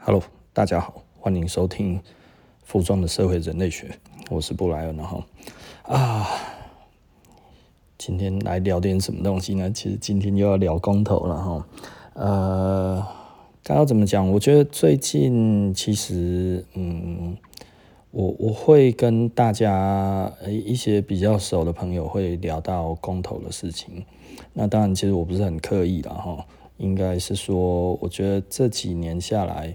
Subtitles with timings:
[0.00, 0.22] Hello，
[0.52, 1.98] 大家好，欢迎收听
[2.62, 3.88] 《服装的社会人类学》，
[4.30, 5.22] 我是布莱恩，然后
[5.82, 6.26] 啊，
[7.98, 9.70] 今天来聊点什么东西呢？
[9.70, 11.66] 其实今天又要聊公投了哈。
[12.14, 13.06] 呃，
[13.62, 14.30] 该要怎么讲？
[14.30, 17.36] 我觉得最近其实，嗯，
[18.12, 24.06] 我我会跟大家一些比较熟的朋友会聊到公投的事情。
[24.54, 26.46] 那当然，其实我不是很刻意的哈。
[26.78, 29.74] 应该是说，我觉得这几年下来，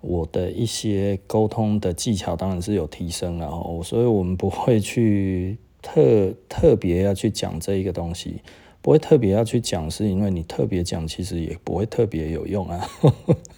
[0.00, 8.42] 我的一些沟通的技巧当然是有提升了哦，所以我们不会去特特别要去讲这一个东西，
[8.82, 12.86] 不会特别要去讲，是因为你特别讲，其实也不会特别有用啊。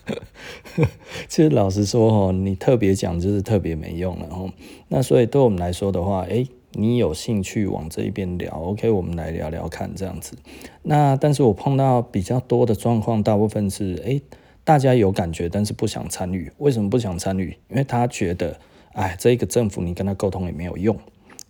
[1.29, 4.53] 其实老实说哦，你特别讲就是特别没用了哦。
[4.89, 6.47] 那所以对我们来说的话，诶。
[6.75, 10.35] 你有兴趣往这一边聊，OK，我们来聊聊看这样子。
[10.83, 14.23] 那但是我碰到比较多的状况，大部分是诶、
[14.65, 16.51] 大家有感觉，但是不想参与。
[16.59, 17.57] 为什么不想参与？
[17.69, 18.59] 因为他觉得，
[18.93, 20.97] 哎，这个政府你跟他沟通也没有用，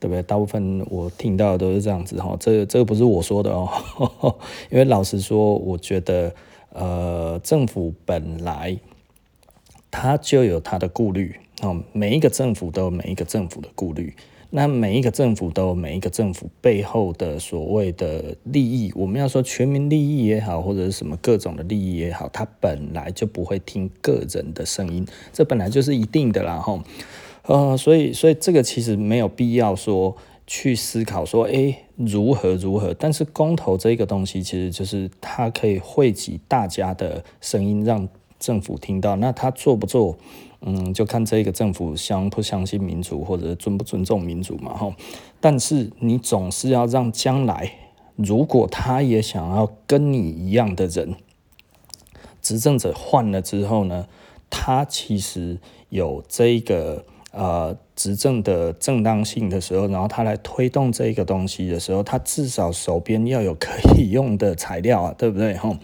[0.01, 0.23] 对不对？
[0.25, 2.37] 大部分我听到的都是这样子哈。
[2.41, 3.69] 这个、这个不是我说的哦，
[4.71, 6.35] 因为老实说，我觉得
[6.73, 8.77] 呃，政府本来
[9.89, 14.13] 他就有他的顾虑哦，每一个政府都有每一个政府的顾虑。
[14.55, 26.83] 那每一个政府都有每一个政府背后的所谓的利益，我们要说全民利益也好，或者是什么各种的利益也好，它本来就不会听个人的声音，这本来就是一定的啦吼。
[27.47, 30.15] 呃，所以所以这个其实没有必要说
[30.47, 32.93] 去思考说，诶，如何如何。
[32.93, 38.07] 但是公投这个东西，其实就是它可以汇集大家的声音，让
[38.43, 39.17] 政府听到。
[39.17, 40.19] 那他做不做？
[40.65, 44.95] 嗯，就看这个政府相不相信民主，或者尊不尊重民主嘛，吼。
[45.41, 47.73] 但是你总是要让将来，
[48.15, 51.17] 如果他也想要跟你一样的人，
[52.41, 54.07] 执政者换了之后呢，
[54.51, 65.77] 他其实有这个呃执政的正当性的时候，然后他来推动这个东西的时候，他至少手边要有可以用的材料啊，对不对，吼？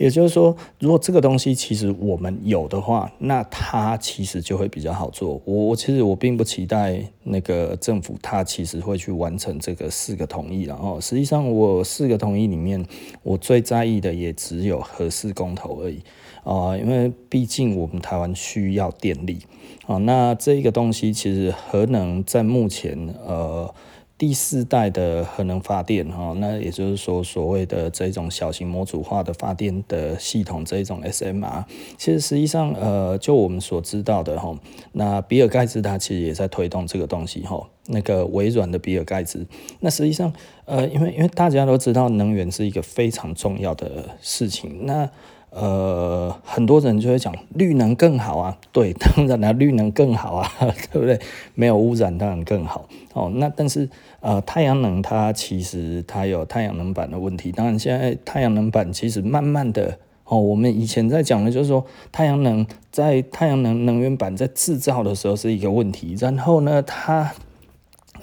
[0.00, 5.38] 也就是说，如果这个东西其实我们有的话，那它其实就会比较好做。
[5.44, 12.82] 我我其实我并不期待那个政府它其实会去完成这个四个同意，然后实际上我四个同意里面，
[13.22, 16.00] 我最在意的也只有核四公投而已
[16.44, 19.40] 啊，因为毕竟我们台湾需要电力
[19.86, 19.98] 啊。
[19.98, 22.96] 那这个东西其实核能在目前
[23.26, 23.70] 呃。
[24.20, 31.64] 第四代的核能发电，哈，那也就是说，所谓的这种小型模组化的发电的系统，这一种 SMR，
[31.96, 34.54] 其实实际上，呃，就我们所知道的，哈，
[34.92, 39.46] 那比尔盖茨他其实也在推动这个东西，哈，那个微软的比尔盖茨，
[39.80, 40.30] 那实际上，
[40.66, 45.08] 呃，因为因为大家都知道，能源是一个非常重要的事情，那。
[45.50, 50.48] 呃，很多人就会讲绿能更好啊，对，当然了，绿能更好啊，
[50.92, 51.18] 对不对？
[51.54, 53.30] 没有污染当然更好哦。
[53.34, 53.88] 那但是
[54.20, 67.32] 呃，太阳能它其实它有太阳能板的问题，当然现在太阳能板其实慢慢的哦，我们以前在讲的就是说太阳能在太阳能能源板在制造的时候是一个问题，然后呢它。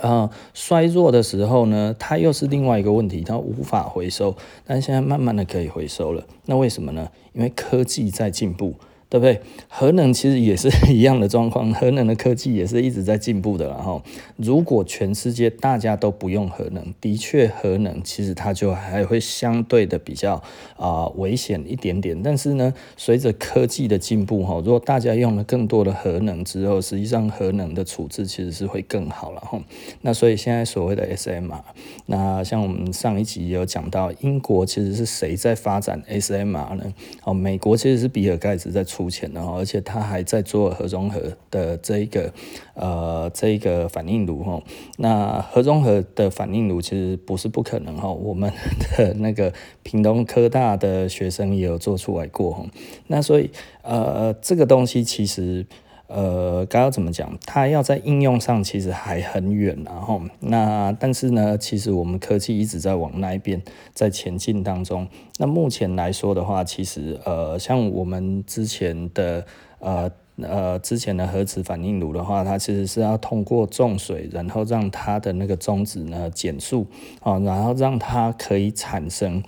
[0.01, 4.35] 啊、呃，衰弱的时候呢，它又是另外一个问题，它无法回收。
[4.65, 7.09] 但现在慢慢的可以回收了，那为什么呢？
[7.33, 8.73] 因为科技在进步。
[9.09, 9.39] 对不对？
[9.69, 13.67] 核能其实也是一样的状况， 核能的科技也是一直在进步的。
[13.69, 14.01] 然后，
[14.35, 20.41] 如果全世界大家都不用核能，的确核能其实它就还会相对的比较
[20.77, 22.21] 啊、危险一点点。
[22.21, 29.39] 但是呢，随着科技的进步，哈，如果大家用了更多的核能之后，实际上核能的处置其实是会更好了。
[29.41, 29.59] 哈，
[30.01, 31.61] 那所以现在所谓的 SMR，
[32.07, 36.93] 那像我们上一集也有讲到，英国其实是谁在发展 SMR 呢？
[37.23, 41.21] 哦，美国其实是比尔盖茨在钱的，而且他还在做核融合
[41.51, 42.33] 的这一个
[42.73, 44.61] 呃这一个反应炉哈。
[44.97, 48.51] 那核融合的反应炉其实不是不可能哈，我们
[48.97, 49.53] 的那个
[49.83, 52.65] 屏东科大的学生也有做出来过哈。
[53.07, 53.51] 那所以
[53.83, 55.65] 呃这个东西其实
[56.07, 57.37] 呃该要怎么讲？
[57.45, 63.61] 它要在应用上其实还很远然后那但是呢，其实我们科技一直在往那边
[63.93, 65.07] 在前进当中。
[65.37, 69.45] 那目前来说的话，其实呃，像我们之前的
[69.79, 70.09] 呃
[70.41, 76.87] 呃之前的核磁反应炉的话，它其实是要通过重水，然后让它的那个中子呢减速
[77.21, 79.43] 啊，然后让它可以产生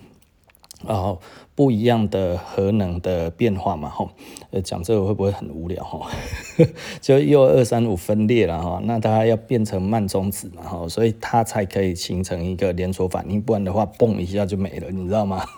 [0.88, 1.20] 然后
[1.60, 4.12] 不一样的核能的变化嘛，吼，
[4.52, 6.06] 呃，讲这个会不会很无聊吼？
[7.02, 15.44] 就铀二三五分裂了哈，那它要变成慢中子嘛，吼，所以它才可以形成一个连锁反应，不然的话，嘣一下就没了，你知道吗？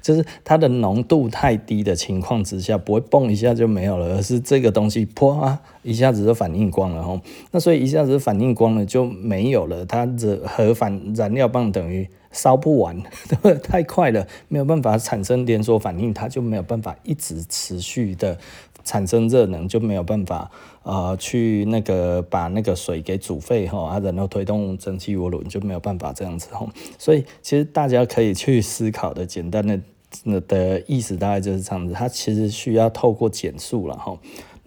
[0.00, 7.20] 就是它的浓度太低的情况之下，不会蹦一下就没有了，而是这个东西啪一下子就反应光了吼。
[7.50, 13.02] 那所以一下子反应光了就没有了，它的核反燃料棒等于烧不完，
[13.64, 18.38] 太快了，没有办法产生连锁反应，它就没有办法一直持续的。
[18.84, 20.48] 产生热能就没有办法，
[20.84, 26.64] 呃，去那个把那个水给煮沸哈，啊，然后推动蒸汽涡轮就没有办法这样子哈。
[26.96, 34.16] 所以其实大家可以去思考的简单的的意思大概就是这样子，它其实需要透过减速了哈。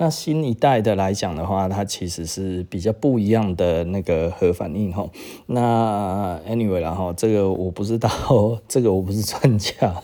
[0.01, 5.05] 那新一代的来讲的话，它其实是比较不一样的那个核反应哈。
[5.47, 8.09] 那 anyway 然后这个我不知道，
[8.65, 10.01] 这个我不是专家。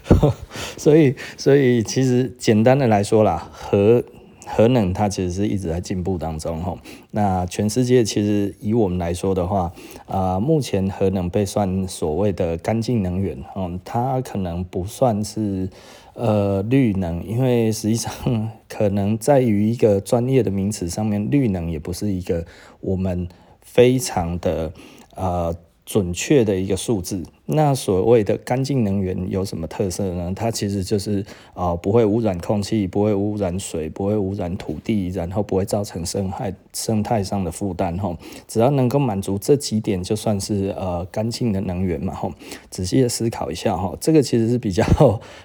[0.76, 4.04] 所以，所以其实简单的来说啦，核
[4.46, 6.78] 核能它其实是一直在进步当中吼。
[7.12, 9.72] 那全世界其实以我们来说的话，
[10.06, 15.68] 啊、目前核能被算所谓的干净能源，嗯，它可能不算是
[16.16, 22.44] 呃绿能，因为实际上可能在于一个专业的名词上面，绿能也不是一个
[22.80, 23.28] 我们
[23.60, 24.72] 非常的
[25.14, 25.54] 呃
[25.86, 27.22] 准确的一个数字。
[27.48, 30.32] 那所谓的干净能源有什么特色呢？
[30.34, 31.20] 它其实就是
[31.54, 38.18] 啊、呃，不会污染空气，不会污染水，不会污染土地，然后不会造成生态生态上的负担哈。
[38.48, 42.28] 只要能够满足这几点，就算是呃干净的能源嘛哈。
[42.68, 44.84] 仔细的思考一下哈，这个其实是比较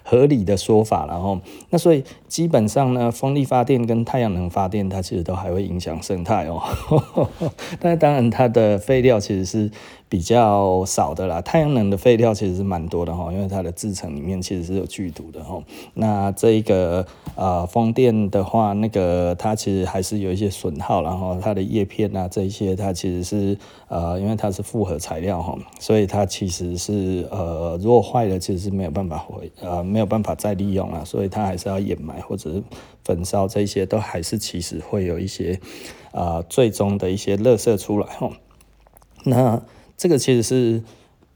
[0.03, 1.39] 合理的说法了哈。
[1.69, 6.59] 那所以基本上呢，风力发电跟太阳能发电，它其实都还会影响生态哦。
[7.79, 9.69] 但当然，它的废料其实是
[10.11, 11.91] 比较少的啦，太阳能。
[11.91, 15.61] 的废料其实是蛮多的哈，因为它的制成里面其实是有剧毒的哈。
[15.93, 17.05] 那这一个
[17.35, 23.57] 呃风电的话，那个它其实还是有一些损耗，然后它的叶片啊这一些，它其实是
[23.89, 32.63] 呃因为它是复合材料哈，所以它其实是呃如果坏了，其实是没有办法回呃没有办法再利用了，所以它还是要掩埋或者是
[33.03, 35.59] 焚烧，这些都还是其实会有一些
[36.13, 38.31] 呃最终的一些垃圾出来哈。
[39.25, 39.61] 那
[40.01, 40.81] 这个其实是。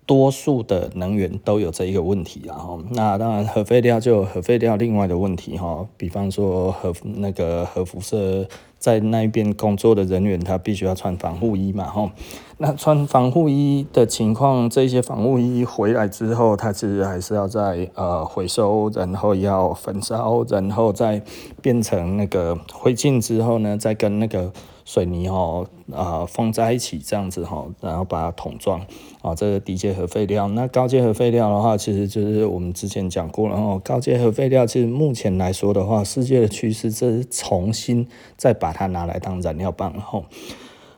[0.07, 8.47] 多数的能源都有这一个问题，然后那当然核废料就核废料另外的问题哈，比方说核那个核辐射
[8.77, 12.11] 在那边工作的人员，他必须要穿防护衣嘛哈，
[12.59, 21.23] 那穿防护衣的情况，这些防护衣回来之后，它其实还是要再呃回收，然后要焚烧，然后再
[21.63, 24.53] 变成那个灰烬之后呢，再跟那个。
[24.85, 28.79] 水泥哦啊放在一起这样子哈，然后把它桶装
[29.21, 30.47] 啊，这个低阶核废料。
[30.47, 33.81] 那高阶核废料的话，其实就是我们之前讲过了哦。
[33.83, 40.23] 高阶核废料其实目前来说的话，世界的趋势这是重新再把它拿来当燃料棒然后。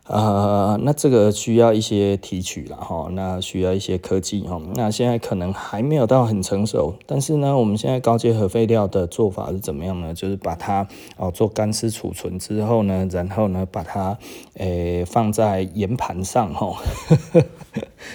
[0.07, 10.13] 呃，那这个需要一些提取了哈，那需要一些科技哈，那现在可能还没有到很成熟，但是呢，我们现在高阶核废料的做法是怎么样呢？
[10.13, 10.87] 就是把它
[11.17, 14.17] 哦做干湿储存之后呢，然后呢把它
[14.53, 16.75] 诶、放在岩盘上哈。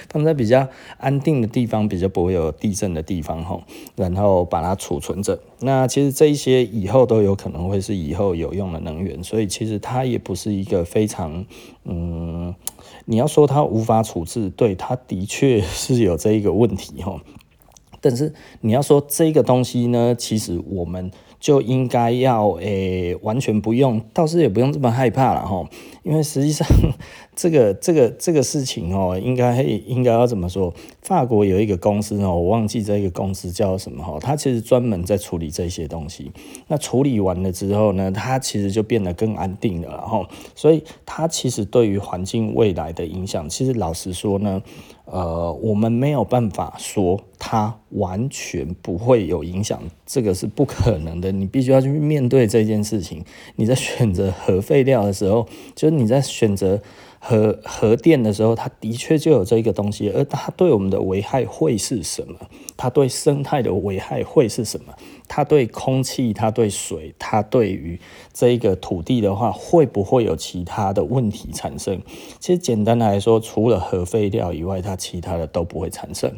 [0.08, 0.66] 放在比较
[0.98, 3.62] 安定的地方，比较不会有地震的地方吼，
[3.96, 5.38] 然后把它储存着。
[5.60, 11.44] 那其实这一些以后都有可能会是以后有用的能源，所以其实它也不是一个非常
[11.84, 12.54] 嗯，
[13.04, 17.20] 你要说他无法处置，对，他的确是有这一个问题哈。
[18.00, 21.10] 但是你要说这个东西呢，其实我们。
[21.42, 25.68] 就应该要诶、完全不用，倒是也不用这么害怕了哈。
[26.04, 26.64] 因为实际上，
[27.34, 30.72] 这个这个这个事情哦，应该应该要怎么说？
[31.02, 36.30] 法国有一个公司哦，我忘记这个公司叫什么哈，它其实专门在处理这些东西。
[36.68, 44.62] 那处理完了之后呢，它其实就变得更安定了，然后，所以它其实对于环境未来的影响，其实老实说呢。
[45.04, 51.32] 呃，我们没有办法说它完全不会有影响，这个是不可能的。
[51.32, 53.24] 你必须要去面对这件事情。
[53.56, 56.80] 你在选择核废料的时候，就是你在选择
[57.24, 62.34] 核核电的时候，它的确就有这个东西，而它对我们的危害会是什么？
[62.76, 64.92] 它对生态的危害会是什么？
[65.28, 68.00] 它对空气、它对水、它对于
[68.32, 72.02] 这个土地的话，会不会有其他的问题产生？
[72.40, 76.32] 其实简单来说，除了核废料以外，它其他的都不会产生。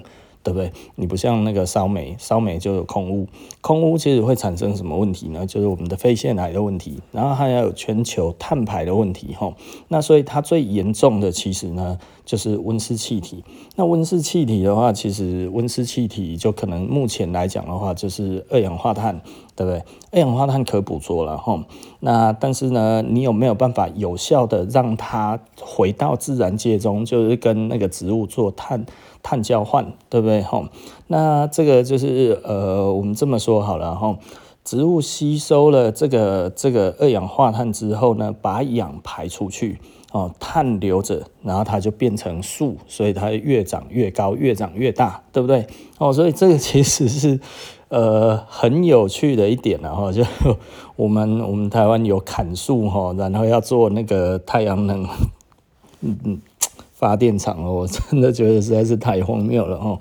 [0.45, 0.71] 对不对？
[0.95, 3.27] 你不像那个烧煤，烧煤就有空污，
[3.63, 5.45] 空污其实会产生什么问题呢？
[5.47, 9.55] 就是我们的肺腺癌的问题，然后还要有全球碳排的问题，吼。
[9.89, 13.43] 那所以它最严重的其实呢，就是温室气体。
[13.75, 19.19] 那温室气体的话，其实温室气体就可能目前来讲的话，就是二氧化碳，
[19.57, 19.83] 对不对？
[20.13, 21.65] 二氧化碳可捕捉了哈，
[22.01, 28.85] 那但是呢，你有没有办法有效的让它回到自然界中，就是跟那个植物做碳
[29.23, 30.63] 碳交换，对不对哈？
[31.07, 34.17] 那这个就是呃，我们这么说好了哈，
[34.65, 39.79] 植物吸收了这个这个二氧化碳之后呢，把氧排出去。
[40.13, 45.67] 哦，碳留着，然后它就变成树，所以它越长越高，越长越大，对不对？
[45.99, 47.41] 哦，所以这个其实是
[47.95, 50.25] 呃很有趣的一点，然后 就
[50.97, 55.05] 我们我们台湾有砍树哈，然后要做那个太阳能
[56.03, 56.41] 嗯嗯
[56.93, 60.01] 发电厂哦，我 真的觉得实在是太荒谬了哦。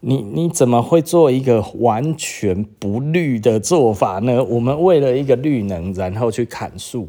[0.00, 4.42] 你你怎么会做一个完全不绿的做法呢？
[4.44, 7.08] 我们为了一个绿能，然后去砍树。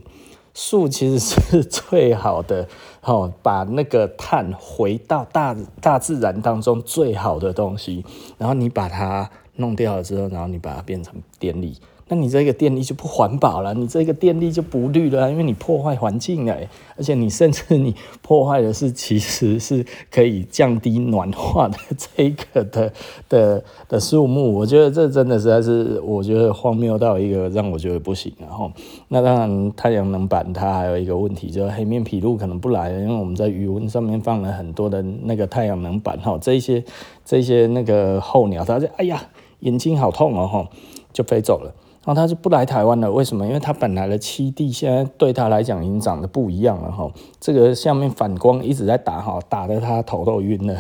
[0.54, 2.66] 树其实是最好的，
[3.04, 8.06] 哦，把那个碳回到大大自然当中最好的东西，
[8.38, 11.78] 然后你把它弄掉了之后，然后你把它变成电力。
[12.08, 16.56] 那你这个电力就不环保了，你这个电力就不绿了，因为你破坏环境了，
[16.96, 22.94] 而且你甚至你破坏的是其实是可以降低暖化的这个 的
[23.28, 28.32] 的的树木，我觉得这真的实在是我觉得荒谬到一个让我觉得不行。
[28.40, 28.72] 然后，
[29.08, 36.84] 那当然太阳能板它还有一个问题，就是黑面琵鹭可能不来，因为我们在鱼塭上面放了很多的那个太阳能板，哈，这些
[37.26, 39.20] 这些那个候鸟，它就哎呀
[39.66, 40.70] 眼睛好痛哦，哈，
[41.14, 41.74] 就飞走了。
[42.06, 43.48] 然后他就不来台湾了，为什么？
[43.48, 47.12] 因为他本来的七弟现在对他来讲已经长得不一样了哈。
[47.40, 50.78] 这个下面反光一直在打哈，打得他头都晕了。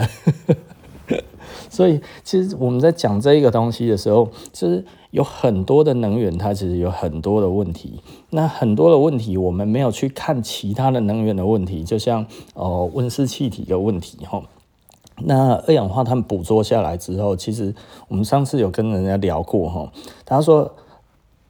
[1.69, 8.01] 所以其实我们在讲这一个东西的时候，其实有很多的能源，它其实有很多的问题。
[8.29, 14.43] 那很多的问题，我们没有去看其他的能源的问题，就像哦温室气体的问题哈。
[15.23, 17.73] 那二氧化碳捕捉下来之后，其实
[18.07, 19.91] 我们上次有跟人家聊过哈，
[20.25, 20.73] 他说。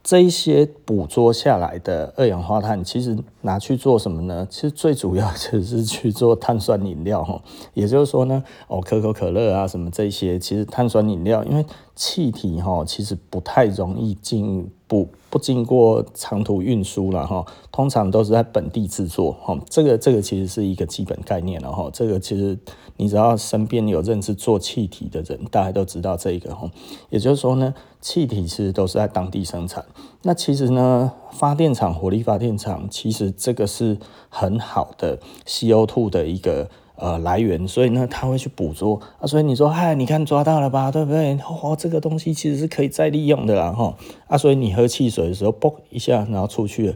[0.08, 4.46] 这一些捕捉下来的二氧化碳，其实拿去做什么呢？
[4.52, 7.42] 其实最主要就是去做碳酸饮料哈。
[7.74, 17.46] 也就是说呢，哦，可口可乐啊，什么这些，其实碳酸饮料，因为气体哈，其实不太容易进不不经过长途运输了哈。
[17.70, 19.54] 通常都是在本地制作哈。
[19.70, 21.90] 这个这个其实是一个基本概念了哈。
[21.92, 22.58] 这个其实
[22.96, 26.72] 你只要身边有认识做气体的人，大家都知道这一个哈。
[27.10, 27.74] 也就是说呢。
[28.02, 29.84] 气体其实都是在当地生产，
[30.22, 33.98] 那其实呢，发电厂、火力发电厂，其实这个是
[34.30, 41.38] 很好的 CO2 的一个呃来源，所以呢，它会去捕捉啊，所以你说，嗨，你看抓到了吧，对不对？
[41.62, 43.96] 哦，这个东西其实是可以再利用的啦，哈
[44.28, 46.96] 啊，所以你喝汽水的时候，嘣一下，然后出去了。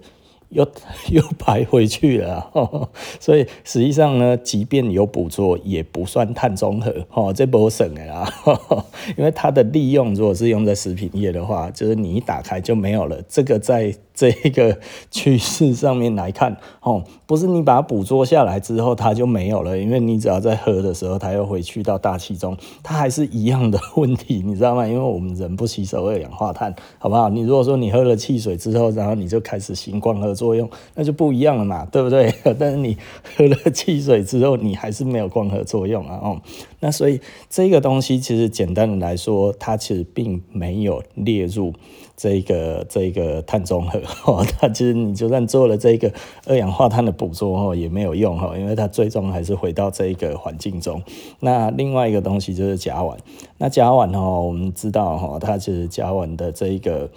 [0.49, 0.67] 又
[1.13, 2.89] 又排回去了，呵呵，
[3.19, 8.27] 所以实际上呢，即便有捕捉，也不算碳中和，哦，这不省的啦，
[9.15, 13.93] 因为它的利用，如果是用在食品业的话，就是你一打开就没有了，这个在。
[14.19, 14.77] 这一个
[15.09, 24.85] 趋势上面来看，哦，不是你把它捕捉下来之后，它就没有了，因为你只要在喝的时候，它又回去到大气中，它还是一样的问题，你知道吗？
[24.85, 27.29] 因为我们人不吸收二氧化碳，好不好？
[27.29, 32.33] 你如果说你喝了汽水之后，然后你就开始行光合作用，那就不一样了嘛，对不对？
[32.59, 32.97] 但是你
[33.37, 36.41] 喝了汽水之后，你还是没有光合作用啊，哦，
[36.81, 41.73] 那所以这个东西其实简单的来说，它其实并没有列入。
[42.21, 43.97] 这一个这一个碳中和
[44.27, 46.11] 哦，它其实你就算做了这个
[46.45, 51.01] 二氧化碳的捕捉哦，也没有用哈，因为它最终还是回到这一个环境中。
[51.39, 53.17] 那另外一个东西就是甲烷，
[53.57, 57.09] 那甲烷哦，我们知道哈，它其实甲烷的这一个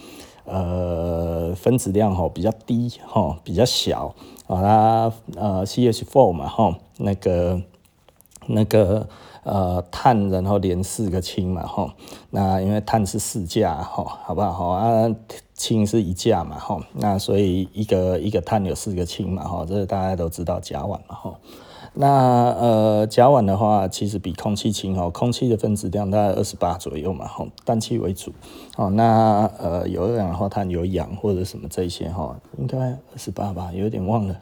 [0.45, 4.15] 呃分子量哈比较低哈，比较小
[4.47, 7.61] 啊，它呃 CH4 嘛哈，那个
[8.47, 9.09] 那个。
[9.45, 11.91] 呃，碳然后连四个氢嘛，吼，
[12.31, 14.53] 那因为碳是四价，吼，好不好？
[14.53, 15.15] 吼啊，
[15.55, 21.37] 氢是一价嘛，吼，那所以一个一个碳有四个氢嘛，吼，这大家都知道甲烷嘛，吼。
[21.95, 22.09] 那
[22.59, 28.33] 呃，甲烷的话，其实比空气轻哦，空气的分子量大概二十八左右嘛，吼，氮气为主，
[28.77, 34.37] 哦，那呃，有二氧化碳、有氧或者什么这些哈，应该二十八吧，有点忘了。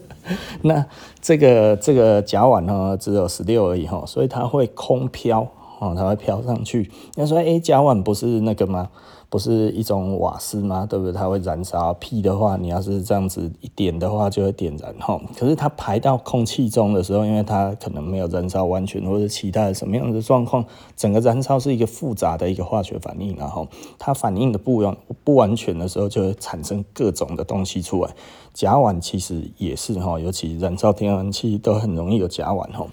[0.62, 0.84] 那
[1.22, 6.90] 这个这个甲烷呢，只有十六而已哈，所以它会空飘，哦，它会飘上去。
[7.14, 8.90] 你说，哎，甲烷不是那个吗？
[9.28, 10.86] 不是一种瓦斯吗？
[10.88, 11.12] 对不对？
[11.12, 11.92] 它会燃烧。
[11.94, 15.20] 屁的话，你要是这样子一点的话，就会点燃哈。
[15.36, 20.64] 可是它排到空气中的时候，因为它可能没有燃烧完全，或者其他的什么样的状况，
[20.96, 23.66] 整个燃烧是一个复杂的一个化学反应，然后
[23.98, 28.10] 它反应的不完不完全的时候，就会产生各种的东西出来。
[28.54, 32.86] 甲烷其实也是哈，尤其燃烧天然气都很容易有甲烷哈。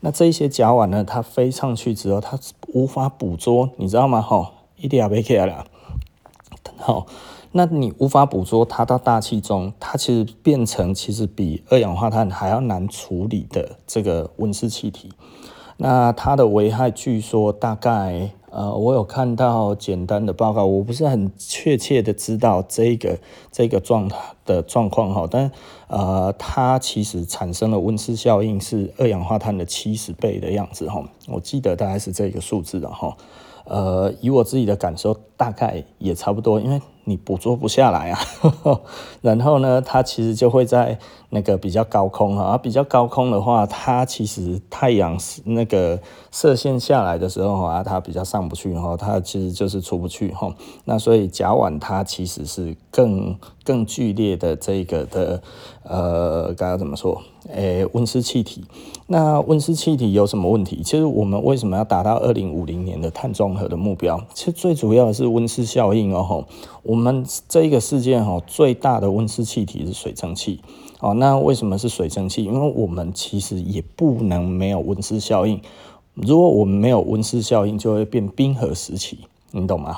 [0.00, 2.38] 那这些甲烷呢，它飞上去之后，它
[2.74, 4.22] 无法捕捉，你知道吗？
[4.22, 5.46] 哈，一定要被起来
[6.76, 7.06] 好，
[7.52, 15.10] 那你无法捕捉它到大气中，它其实变成其实比二氧化碳还要难处理的这个温室气体。
[15.78, 18.30] 那它的危害据说大概。
[18.50, 23.18] 呃，我有看到简单的报告，我不是很确切的知道这个
[23.52, 25.52] 这个状态的状况哈，但
[25.86, 33.14] 呃，它其实产生的温室效应是二氧化碳的七十倍的样子哈，我记得大概是这个数字的哈，
[33.66, 36.78] 呃，以我自己的感受，大概也差不多，因为。
[37.04, 38.20] 你捕捉不下来啊，
[39.22, 40.98] 然后呢，它其实就会在
[41.30, 45.98] 那个比较高空啊，比较高空的话，它其实太阳那个
[46.30, 50.54] 射线下来的时候啊，它比较上不去哈，它其实就是出不去哈。
[50.84, 55.42] 那所以甲烷它其实是更更剧烈的这个的
[55.84, 57.22] 呃，该要怎么说？
[57.50, 58.66] 诶，温室气体。
[59.06, 60.82] 那温室气体有什么问题？
[60.82, 64.22] 其实我们为什么要达到二零五零年的碳中和的目标？
[64.34, 66.44] 其实最主要的是温室效应哦吼，
[66.82, 70.60] 我们这一个世界哈，最大的温室气体是水蒸气
[71.00, 71.14] 哦。
[71.14, 72.44] 那为什么是水蒸气？
[72.44, 75.60] 因为我们其实也不能没有温室效应。
[76.14, 79.18] 如果我们没有温室效应，就会变冰河时期，
[79.52, 79.96] 你懂吗？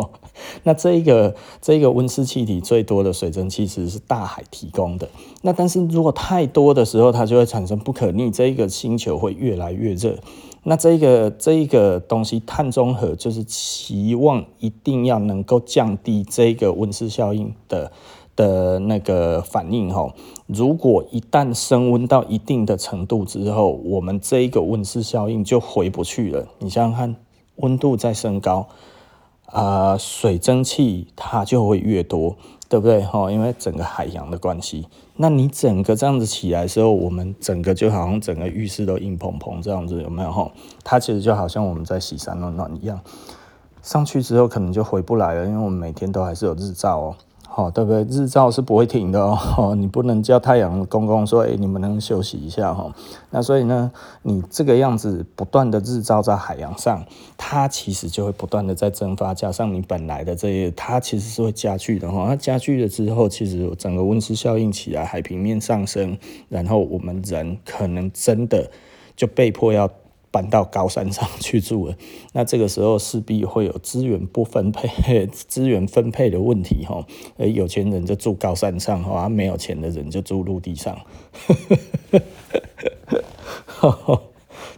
[0.64, 5.06] 那这一个这一个温室气体最多的水蒸气其实是大海提供的。
[5.42, 10.16] 那但是如果太多的时候，它就会产生不可逆，这一个星球会越来越热。
[10.62, 17.90] 那这个这一个东西碳中和就是期望一定要能够降低这个温室效应的
[18.36, 20.12] 的那个反应哈。
[20.46, 26.46] 如果一旦升温到一定的程度之后，我们这一个温室效应就回不去了。
[26.58, 27.16] 你想想看，
[27.56, 28.68] 温度在升高
[29.46, 32.36] 啊，水蒸气它就会越多。
[32.70, 33.02] 对不对？
[33.02, 34.86] 哈，因为整个海洋的关系，
[35.16, 40.30] 那你整个这样子起来的时候，我们整个就好像整个浴室都硬蓬蓬这样子，有没有？
[40.30, 40.48] 哈，
[40.84, 43.00] 它其实就好像我们在洗山暖暖一样，
[43.82, 47.16] 上去之后可能就回不来了，因为我们每天都还是有日照哦。
[47.52, 48.04] 好，对不对？
[48.04, 52.94] 日照是不会停的哦， 你不能叫太阳公公说，哎，你们能休息一下哈？
[53.30, 53.90] 那所以呢，
[54.22, 57.04] 你这个样子不断的日照在海洋上，
[57.36, 62.28] 它其实就会不断的在蒸发，加上你本来的这些，它其实是会加剧的哈。
[62.28, 66.16] 它加剧了之后，其实整个温室效应起来，海平面上升，
[66.48, 68.70] 然后我们人可能真的
[69.16, 69.90] 就被迫要。
[70.30, 71.94] 搬到高山上去住了，
[72.32, 77.04] 那这个时候势必会有资源不分配、资源分配的问题哈。
[77.36, 80.96] 而有钱人就住高山上哈，没有钱的人就住陆地上。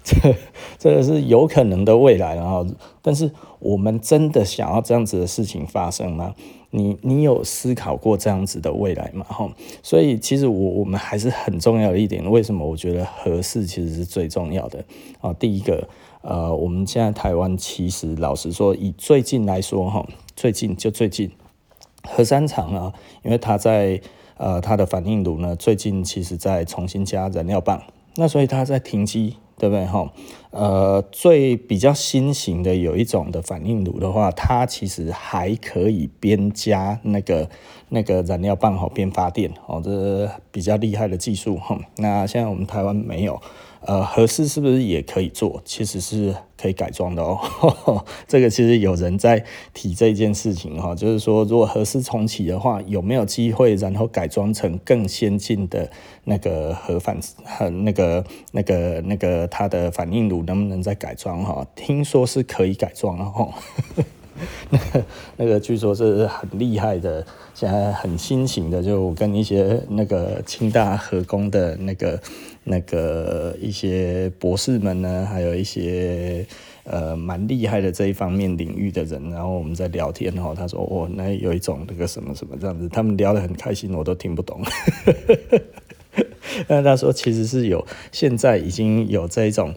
[0.05, 0.35] 这
[0.79, 2.67] 这个是有可能的未来哈，
[3.03, 6.35] 但是我们真的想要这样子的事情发生吗？
[6.75, 9.27] 你你有思考过这样子的未来吗？
[9.29, 9.47] 哈，
[9.83, 14.83] 所以其实我我们还是很重要的一点，为什么我觉得合适其实是最重要的
[15.21, 15.35] 啊？
[15.35, 15.87] 第一个，
[16.23, 21.31] 呃，我们现在台湾其实老实说，以最近来说哈，最近就最近
[22.09, 24.01] 核三厂啊，因为它在
[24.39, 27.83] 呃它的反应炉呢，最近其实在重新加燃料棒，
[28.17, 29.37] 那所以它在停机。
[29.57, 30.13] 对不对哈？
[30.51, 37.49] 呃，最比较新型的有一种的反应炉的话，它其实还可以边加那个
[37.89, 41.79] 那个燃料棒哈边发电哦，这比较厉害的技术哈。
[41.97, 43.41] 那现在我们台湾没有。
[43.85, 45.61] 呃，核四是不是也可以做？
[45.65, 47.37] 其实是可以改装的哦。
[48.29, 55.91] 这个其实有人在提这件事情哈，就是说，如果核四重启的话，有没有机会然后改装成更先进的
[56.25, 61.67] 那个核反和那个那个那个它的反应炉能不能再改装哈？
[61.75, 63.49] 听说是可以改装了哈。
[64.71, 65.05] 那个
[65.37, 72.21] 那个据说是很厉害的，现在很新型的，就跟一些那个清大核工的那个。
[72.65, 76.47] 那个一些博士们呢，还有一些
[76.85, 84.63] 呃蛮厉害的这一方面领域的人，然后我们在聊天哈，他说哦，那有一种那个什么什么这样子，他们聊得很开心，我都听不懂。
[86.69, 89.75] 但他说其实是有，现在已经有这一种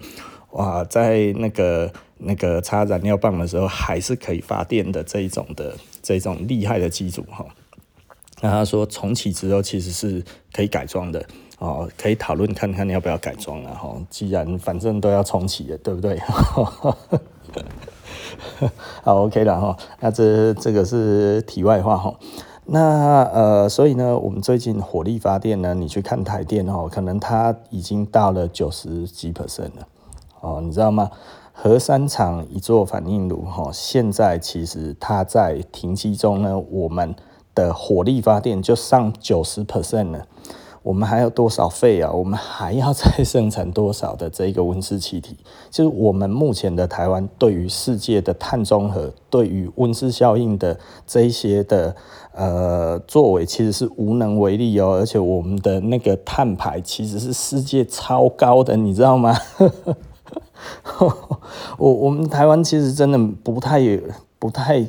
[0.52, 7.46] 哇，在那个那个插燃料棒的时候还是可以发电的这一种的这一种厉害的机组哈。
[8.42, 10.24] 那他说重启之后其实是
[10.54, 11.26] 可以改装的。
[11.58, 13.96] 哦，可以讨论看看你要不要改装了哈。
[14.10, 16.20] 既然反正都要重启的，对不对？
[19.02, 19.78] 好，OK 了哈。
[20.02, 22.14] 那这这个是题外话哈。
[22.66, 29.88] 那呃，所以呢，我们最近火力发电呢，你去看台电哦，可能它已经到了九十几 percent 了。
[30.42, 31.10] 哦，你知道吗？
[31.58, 37.16] 核三厂一座反应炉哈，现在其实它在停机中呢，我们
[37.56, 40.28] 的火力发电就上九十 percent 了。
[40.84, 42.12] 我们还有多少废啊？
[42.12, 45.38] 我们还要再生产多少的这个温室气体？
[45.72, 51.96] 就是我们目前的台湾对于世界的碳中和、对于温室效应的这些的
[52.34, 54.98] 呃作为，其实是无能为力哦。
[55.00, 59.34] 而且我们的那个碳排其实是世界超高的，你知道吗？
[61.78, 63.80] 我我们台湾其实真的不太
[64.40, 64.88] 不太。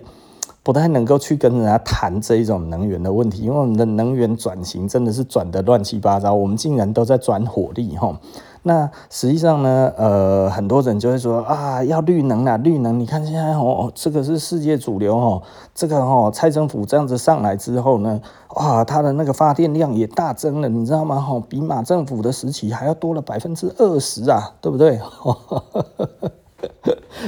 [0.67, 8.19] 不太能够去跟人家谈这一种能源的问题，因为我们的能源转型真的是转得乱七八糟，我们竟然都在转火力哈。
[8.65, 15.41] 那实际上呢，呃，很多人就会说啊，要绿能啊，绿能，你看现在哦，这个是世界主流哦，
[15.73, 18.21] 这个哦，蔡政府这样子上来之后呢，
[18.57, 21.25] 哇，它的那个发电量也大增了，你知道吗？
[21.31, 24.99] 哦，比马政府的时期还要多了百分之二十啊，对不对？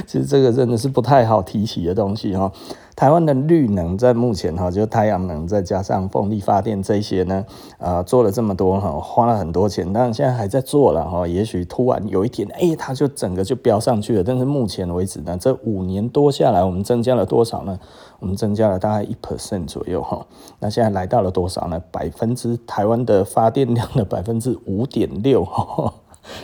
[0.05, 2.51] 其实这个真的是不太好提起的东西哈。
[2.99, 7.45] 台湾的绿能在目前哈，就太阳能再加上风力发电这些呢，
[7.77, 11.25] 呃，做了这么多哈，花了很多钱，但现在还在做了哈。
[11.25, 14.23] 也许突然有一天，哎，它就整个就飙上去了。
[14.25, 17.79] 但是目前为止呢，这五年多下来，我们增加了多少呢？
[18.19, 20.27] 我们增加了大概一 percent 左右哈。
[20.59, 21.81] 那现在来到了多少呢？
[21.91, 25.93] 百分之台湾的发电量的百分之五点六哈。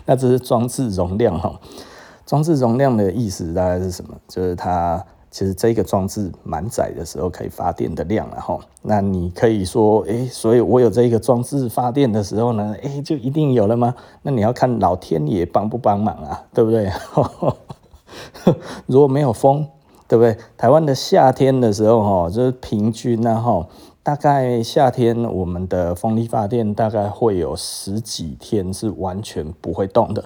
[0.05, 1.59] 那这是装置容量哈。
[2.25, 4.15] 装置容量的意思大概是什么？
[4.29, 13.93] 就是它其实这个装置满载的时候可以发电的量，然后那你可以说，哎，所以我有这个装置发电的时候呢，哎，就一定有了吗？
[14.21, 16.89] 那你要看老天爷帮不帮忙啊，对不对？
[18.87, 19.67] 如果没有风，
[20.07, 20.37] 对不对？
[20.55, 23.67] 台湾的夏天的时候，哈，就是平均然后
[24.03, 30.23] 大概夏天我们的风力发电大概会有十几天是完全不会动的。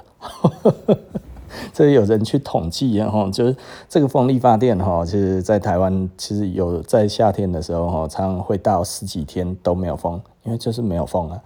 [1.74, 3.56] 这有人去统计哈，就是
[3.88, 11.42] 这个风力发电哈，其实在台湾其实有在夏天的时候哈，常常会到十几天都没有风，因为就是没有风啊，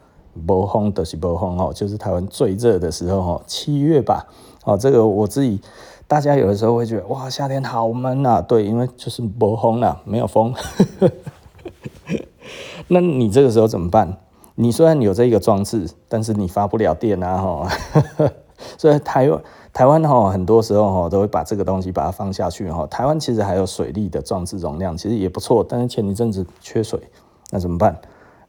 [0.45, 4.25] 不风就是不风哦，就是台湾最热的时候哈，七月吧，
[4.65, 5.59] 哦，这个我自己
[6.07, 10.53] 大家有的时候会觉得哇，夏天好闷啊，对，因为就是不风了，没有风，
[12.87, 14.17] 那你这个时候怎么办？
[14.55, 17.67] 你虽然有这一个装置，但是你发不了电啊哈，
[18.77, 19.41] 所以台湾。
[19.73, 22.85] 台湾哈，很多时候哈都会把这个东西把它放下去哈。
[22.85, 25.65] 台湾其实还有水力的装置容量，其实也不错。
[25.67, 26.99] 但是前一阵子缺水，
[27.49, 27.97] 那怎么办？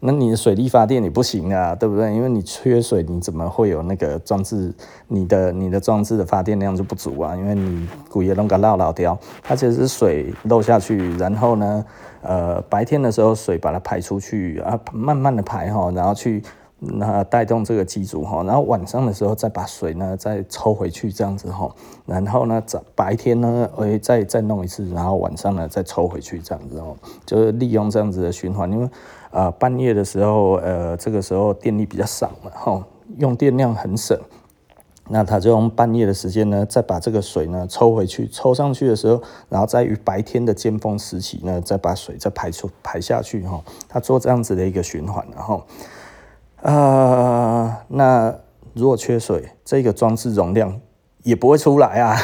[0.00, 2.14] 那你的水力发电你不行啊，对不对？
[2.14, 4.70] 因为你缺水，你怎么会有那个装置？
[5.08, 11.87] 你的你的装置的发电量就不足啊，因为你古也弄个绕绕掉，它其实是水漏下去，然后呢，
[12.20, 16.42] 呃，白天的时候水把它排出去啊，慢慢的排哈，然后去。
[16.99, 21.75] 那带动这个机组哈，然后晚上的时候再把水呢再抽回去这样子哈，
[22.07, 28.88] 然后呢早白天呢诶再再弄一次，然后晚上呢再抽回去这样子哦，就是利用这样子的循环，因为、
[29.31, 32.85] 呃、半夜的时候呃这个时候电力比较少嘛哈，
[33.18, 34.18] 用电量很省，
[35.09, 45.62] 那他就用半夜的时间呢再把这个水呢抽回去，抽上去的时候，然后在于白天的尖峰时期呢再把水再排出排下去哈，他做这样子的一个循环然后。
[46.64, 48.35] 啊、呃，那
[48.72, 50.81] 如果缺水，这个装置容量
[51.22, 52.16] 也不会出来啊，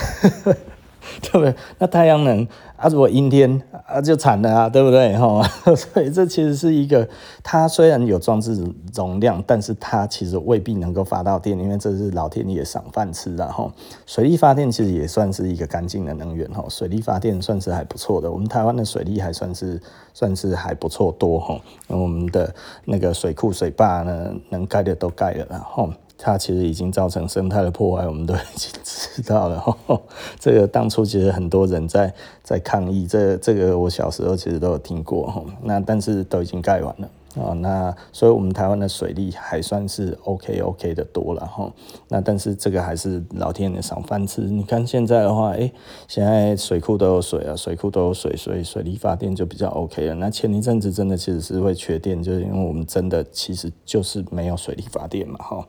[1.22, 1.54] 对不对？
[1.78, 2.46] 那太阳能
[2.76, 5.14] 啊，如果阴天啊，就惨了啊，对不对？
[5.18, 5.42] 哈，
[5.74, 7.08] 所以这其实是一个，
[7.42, 13.70] 它虽然有装置容量，但是它其实未必能够发到电，因为这是老天爷赏饭吃的哈。
[14.06, 19.80] 水力发电其实也算是一个干净的能源哈，水力发电算是还不错的，我们台湾的水力还算是。
[20.12, 22.52] 算是还不错多哈，我们的
[22.84, 25.88] 那个水库水坝呢，能盖的都盖了，然后
[26.22, 29.76] 它其实已经造成生态的破坏，我们都已经知道了哈。
[30.38, 35.42] 这个当初其实很多人在在抗议，这这个我小时候其实都有听过哈。
[35.62, 37.08] 那但是都已经盖完了。
[37.36, 41.72] 哦，那所以我们台湾的水利还算是 OK OK 的多了哈。
[42.08, 44.40] 那但是这个还是老天爷赏饭吃。
[44.40, 45.70] 你看现在的话，哎，
[46.08, 50.14] 现在水库都有水啊，水库都有水，所以水力发电就比较 OK 了。
[50.16, 55.64] 那前一阵子真的其实是会缺电，就是因为我们真的其实就是没有水力发电嘛哈。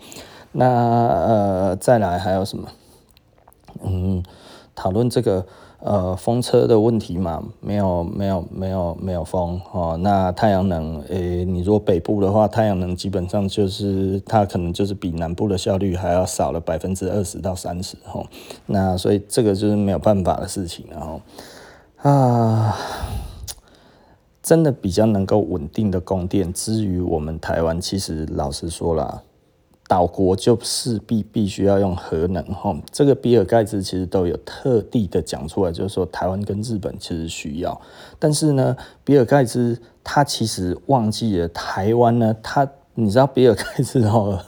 [0.51, 2.67] 那呃，再来还有什么？
[3.83, 4.23] 嗯，
[4.75, 5.45] 讨论这个。
[5.83, 9.97] 呃，风车的问题嘛，没有没有没有没有风哦。
[9.99, 18.23] 那太阳能，诶、你如果北部的话，太阳能基本上就是它可能就是比南部的效率还要少了百分之二十到三十哦。
[18.67, 21.19] 那所以这个就是没有办法的事情，然后
[22.07, 22.77] 啊，
[24.43, 29.23] 真的比较能够稳定的供电，至于我们台湾，其实老实说啦。
[29.91, 37.81] 岛国就势必必须要用核能哈，这个比尔盖茨其实都有特地的讲出来，就是说台湾跟日本其实需要，
[38.17, 38.73] 但是呢，
[39.03, 44.39] 比尔盖茨他其实忘记了台湾呢，他你知道比尔盖茨吼，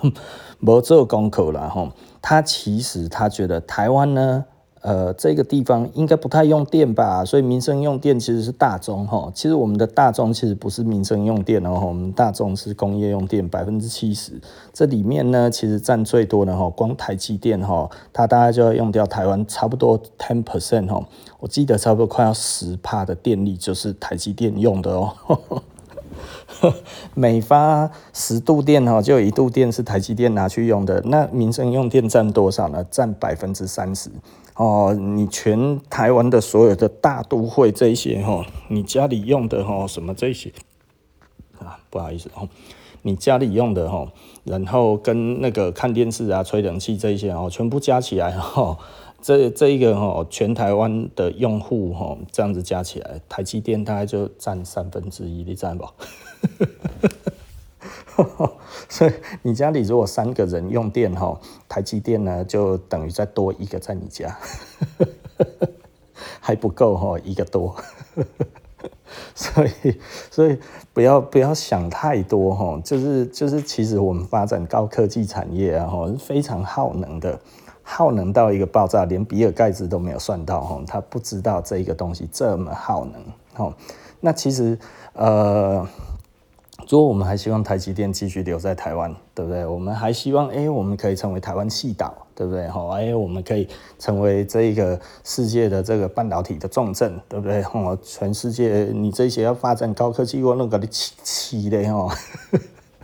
[0.60, 1.90] 没做功课啦吼，
[2.22, 4.46] 他其实他觉得台湾呢。
[4.84, 9.32] 呃，这个地方应该不太用电吧，所以民生用电其实是大宗哈。
[9.34, 14.34] 其实我们的大宗其实不是民生用电哦，我们大宗是工业用电百分之七十。
[14.74, 21.02] 这里面呢，其实占最多的哈，光台积电哈，它大概就要用掉台湾差不多 ten percent 哈。
[21.40, 25.64] 我记得差不多快要十帕的电力就是台积电用的哦。
[27.16, 31.02] 每发十度电哈，就有一度电是台积电拿去用的。
[31.06, 32.86] 那民生用电占多少呢？
[32.92, 34.10] 占百分之三十。
[34.56, 40.52] 哦，你全台湾的所有的大都会这一些哈，你家里用的哈什么这些
[41.60, 42.48] 啊，不好意思哦，
[43.02, 44.12] 你家里用的哈，
[44.44, 48.78] 然后跟那个看电视啊、吹冷气这一些哦，全部加起来哈，
[49.22, 55.88] 这这一个哈，全台湾的用户哈，这样子加起来，台积电大概就占三分之一，你占不？
[58.94, 61.36] 所以你家里如果三个人用电哈，
[61.68, 64.38] 台积电呢就等于再多一个在你家，
[66.40, 67.76] 还不够哈，一个多。
[69.34, 70.60] 所以所以
[70.94, 77.40] 不要不要想太多哈，就是就是其实我们发展高科技产业啊哈，是非常耗能的，
[77.82, 83.24] 耗能到一个爆炸，连比尔盖茨都没有算到哈，他不知道这一个东西这么耗能
[83.56, 83.76] 哈。
[84.20, 84.78] 那其实
[85.14, 85.84] 呃。
[86.90, 89.66] 如果我们还希望台积电继续留在台湾，对不对？
[89.66, 92.68] 我们还希望，哎，我们可以成为台湾矽岛，对不对？
[92.68, 93.68] 好，哎，我们可以
[93.98, 97.64] 成为这一个世界的这个半导体的重镇，对不对？
[97.74, 102.12] 哦，全世界你这些要发展高科技，我弄个你起起的哦。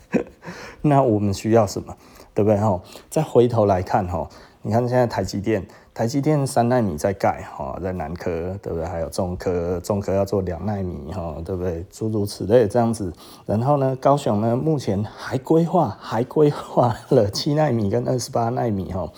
[0.81, 1.95] 那我们需要什么，
[2.33, 2.59] 对不对？
[2.59, 4.27] 哈，再回头来看哈，
[4.61, 5.65] 你看现在台积电。
[5.99, 8.85] 台积电三纳米在盖哈，在南科对不对？
[8.87, 11.85] 还有中科，中科要做两纳米哈，对不对？
[11.91, 13.11] 诸如此类这样子。
[13.45, 19.11] 然后呢，高雄呢，目前还规划，还规划了七纳米跟二十八纳米哈。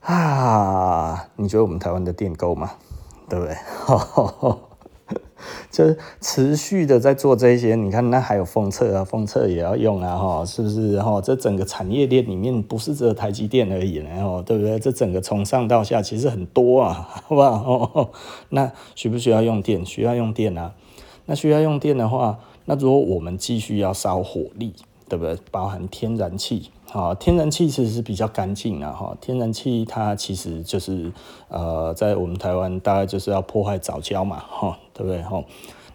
[0.00, 2.70] 啊，你觉得我们台湾的电够吗？
[3.28, 3.54] 对不对？
[5.70, 5.84] 就
[6.20, 11.00] 持续的在做这些，你看那还有封测啊，封测也要用啊，哈，是不是？
[11.00, 14.78] 哈，这整个产业链里面不是只有台积电而已，然后对不对？
[14.78, 18.10] 这整个从上到下其实很多啊， 好不好？
[18.50, 19.84] 那需不需要用电？
[19.84, 20.72] 需要用电啊。
[21.26, 24.72] 那需要用电的话，那如果我们继续要烧火力，
[25.08, 25.38] 对不对？
[25.52, 26.70] 包含天然气。
[26.92, 29.16] 好，天然气其实是比较干净的哈。
[29.20, 31.12] 天然气它其实就是
[31.46, 35.22] 呃，在我们台湾大概就是要破坏藻礁嘛，哈，对不对？
[35.22, 35.40] 哈，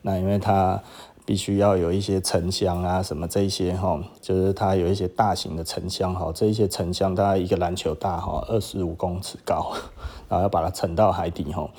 [0.04, 0.82] 那因为它
[1.26, 9.74] 必须要有一些沉箱啊，什么这些哈，就是它有一些大型的沉箱哈，这一些沉箱大概一个篮球大哈，二十五公尺高，
[10.30, 11.70] 然后要把它沉到海底哈。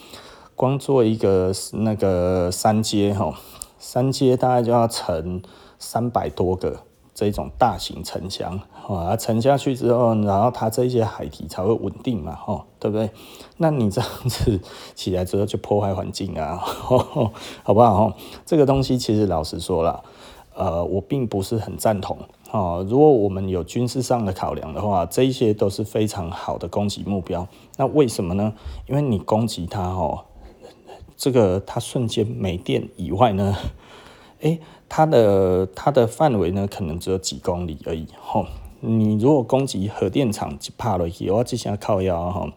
[0.54, 3.32] 光做一个那个三阶哈，
[3.78, 5.40] 三阶大概就要沉
[5.78, 6.80] 三百多个。
[7.18, 8.60] 这种大型沉箱，
[8.94, 13.10] 啊，沉下去之后，然后它这些海体才会稳定嘛，吼，对不对？
[13.56, 14.60] 那你这样子
[14.94, 16.56] 起来之后就破坏环境啊，
[17.64, 18.12] 好不好？
[18.44, 20.04] 这个东西其实老实说了，
[20.54, 22.16] 呃，我并不是很赞同。
[22.52, 27.48] 哦，如果我们有军事上的考量的话，这一些都是非常好的攻击目标。
[27.76, 28.52] 那为什么呢？
[28.86, 30.26] 因为你攻击它，哦，
[31.16, 33.56] 这个它瞬间没电以外呢，
[34.42, 38.06] 诶它的它的范围呢，可能只有几公里而已。
[38.20, 38.46] 吼，
[38.80, 41.06] 你如果攻击核电厂，就怕了。
[41.30, 42.52] 我之前靠腰哈，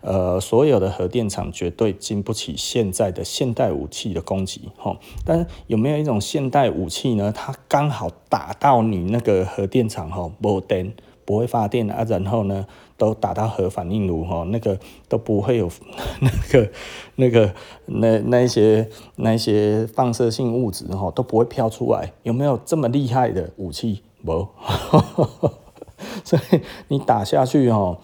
[0.00, 4.62] 呃，所有的核电厂绝对经不起现在的现代武器的攻击。
[4.76, 7.32] 哈，但是有没有一种现代武器呢？
[7.34, 10.92] 它刚好打到你那个核电厂，吼，没电，
[11.24, 12.66] 不会发电啊，然后呢？
[12.98, 15.70] 都打到核反应炉哈，那个都不会有
[16.22, 16.70] 那个
[17.16, 22.10] 那个那那些那些放射性物质哈，都不会飘出来。
[22.22, 24.00] 有没有这么厉害的武器？
[24.26, 24.48] 没，
[26.24, 27.96] 所以你打下去哦，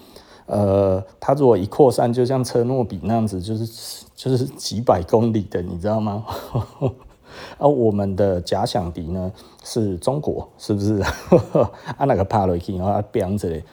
[0.47, 6.25] 呃，它如果一扩散，就像车诺比那样子，就是就是几百公里的，你知道吗？
[7.59, 9.33] 而 我们的假想敌呢
[9.65, 11.03] 是中国，是不是？
[11.99, 13.65] 啊，那个帕雷克啊，标着嘞。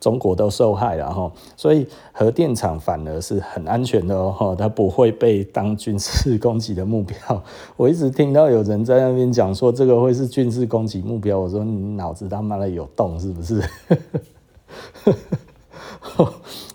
[0.00, 7.16] 中国都受害了哈，所以核电厂反而是很安全的哦，它不会被当军事攻击的目标。
[7.76, 13.62] 我一直听到有人在那边讲说这个会是军事攻击目标，我说你脑子他妈的有洞是不是？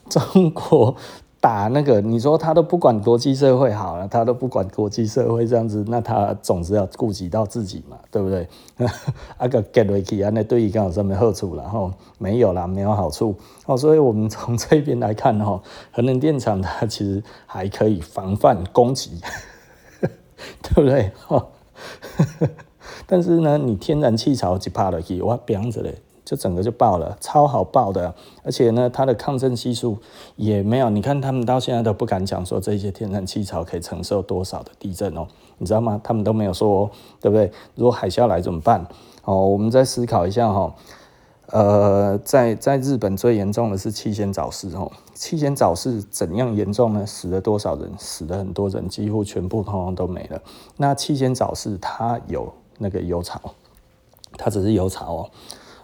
[0.10, 0.96] 中国。
[1.42, 8.48] 打那个，你说他都不管国际社会好了，他都不管国际社会这样子，那他总是要顾及到自己嘛，对不对？
[9.38, 11.92] 啊个 get 回去啊，那对于刚好什么好处了哈？
[12.20, 13.76] 没有啦，没有好处哦。
[13.76, 15.60] 所以我们从这边来看哈，
[15.92, 19.20] 核能电厂它其实还可以防范攻击，
[20.62, 21.12] 对不对？
[21.26, 21.48] 哈
[23.08, 25.96] 但是呢，你天然气槽一趴了去，哇，这样子嘞。
[26.24, 29.98] 就整个就爆了，超好爆的，而且呢，它的抗震系数
[30.36, 30.90] 也没有。
[30.90, 36.00] 你看他们到现在都不敢讲说这些天然气槽可以承受多少的地震哦，你知道吗？
[36.04, 37.52] 他们都没有说，对不对？
[37.76, 38.86] 如果海啸来怎么办？
[39.26, 40.74] 哦，我们再思考一下哈。
[41.48, 47.06] 呃，在在日本最严重的是气仙早市哦，气仙早市怎样严重呢？
[47.06, 47.92] 死了多少人？
[47.98, 50.42] 死了很多人，几乎全部通通都没了。
[50.78, 53.42] 那气仙早市它有那个油槽，
[54.38, 55.30] 它只是油槽哦。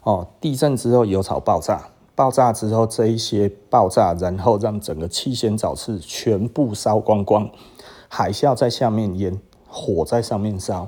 [0.07, 7.49] 哦，地震之后油槽爆炸，爆炸之后这一些爆炸，然后让整个七仙沼市全部烧光光，
[8.07, 10.87] 海啸在下面淹，火在上面烧，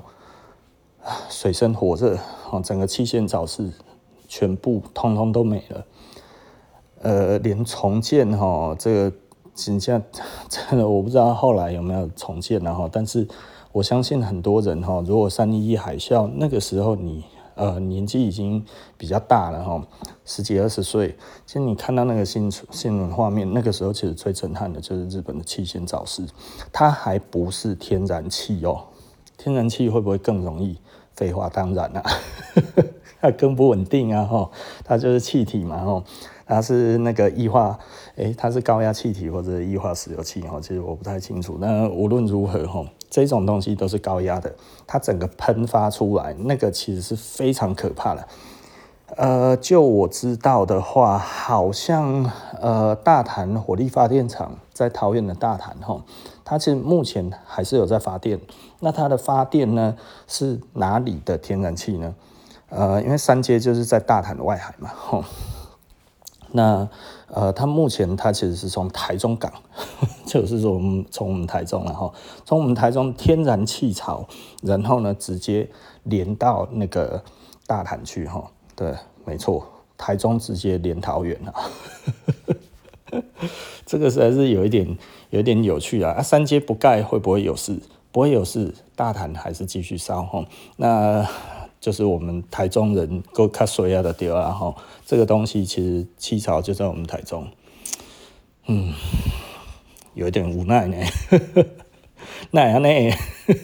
[1.28, 2.16] 水深火热，
[2.50, 3.70] 哦，整个七仙沼市
[4.26, 5.84] 全部通通都没了，
[7.02, 9.16] 呃，连重建哈，这个
[9.54, 10.02] 真的
[10.48, 13.28] 真的我不知道后来有没有重建了哈，但是
[13.72, 17.22] 我相信很多人哈，如果三一一海啸那个时候你。
[17.60, 18.64] 呃，年纪已经
[18.96, 19.86] 比较大了哈，
[20.24, 21.14] 十几二十岁。
[21.44, 26.24] 其实你看到那个新新闻画面，那个时候其实最震撼的就是日本的气仙沼市，
[26.72, 28.84] 它还不是天然气哦。
[29.36, 30.78] 天然气会不会更容易？
[31.14, 32.02] 废话当然啦，
[33.20, 34.50] 它更不稳定啊哈，
[34.82, 36.02] 它就是气体嘛哈，
[36.46, 37.78] 它是那个液化，
[38.16, 41.58] 诶，它是高压气体或者液化石油气哈，其实我不太清楚。
[41.60, 42.86] 那无论如何哈。
[43.10, 44.54] 这种东西都是高压的，
[44.86, 48.26] 它整个喷发出来，那个其实是非常可怕的。
[49.16, 56.00] 呃，就我知道的话，好像呃大潭火力发电厂在桃园的大潭哈，
[56.44, 58.40] 它其实目前还是有在发电。
[58.78, 59.96] 那它的发电呢
[60.28, 62.14] 是哪里的天然气呢？
[62.68, 65.24] 呃，因为三阶就是在大潭的外海嘛，吼。
[66.52, 66.88] 那
[67.32, 69.52] 呃，它目前它其实是从台中港，
[70.26, 72.12] 就是说我们从我们台中然后
[72.44, 74.26] 从我们台中天然气槽，
[74.62, 75.68] 然后呢直接
[76.04, 77.22] 连到那个
[77.66, 78.42] 大潭去哈。
[78.74, 79.64] 对，没错，
[79.96, 81.54] 台中直接连桃园啊。
[83.86, 84.98] 这个实在是有一点
[85.30, 86.12] 有一点有趣啊。
[86.18, 87.78] 啊，三阶不盖会不会有事？
[88.12, 90.44] 不会有事，大潭还是继续烧哈。
[90.76, 91.26] 那。
[91.80, 97.48] 就是我们台中人够卡水啊的地方，然后这个东西其实气槽就在我们台中，
[98.66, 98.92] 嗯，
[100.14, 100.96] 有一点无奈呢，
[102.52, 102.88] 那样呢，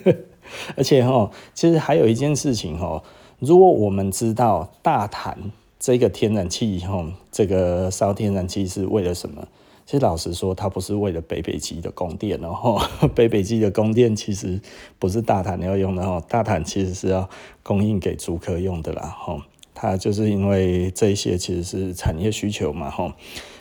[0.77, 3.03] 而且哈，其实还有一件事情哈，
[3.39, 9.47] 如果我们知道大潭这个天然气哈，这个烧天然气是为了什么？
[9.87, 12.77] 其实老实说，它不是为了北北基的供电然后，
[13.15, 14.61] 北北基的供电其实
[14.99, 17.31] 不是大潭要用的哦，大潭其实是要
[17.63, 19.41] 供应给租客用的啦，吼，
[19.75, 23.13] 它就是因为这些其实是产业需求嘛，吼，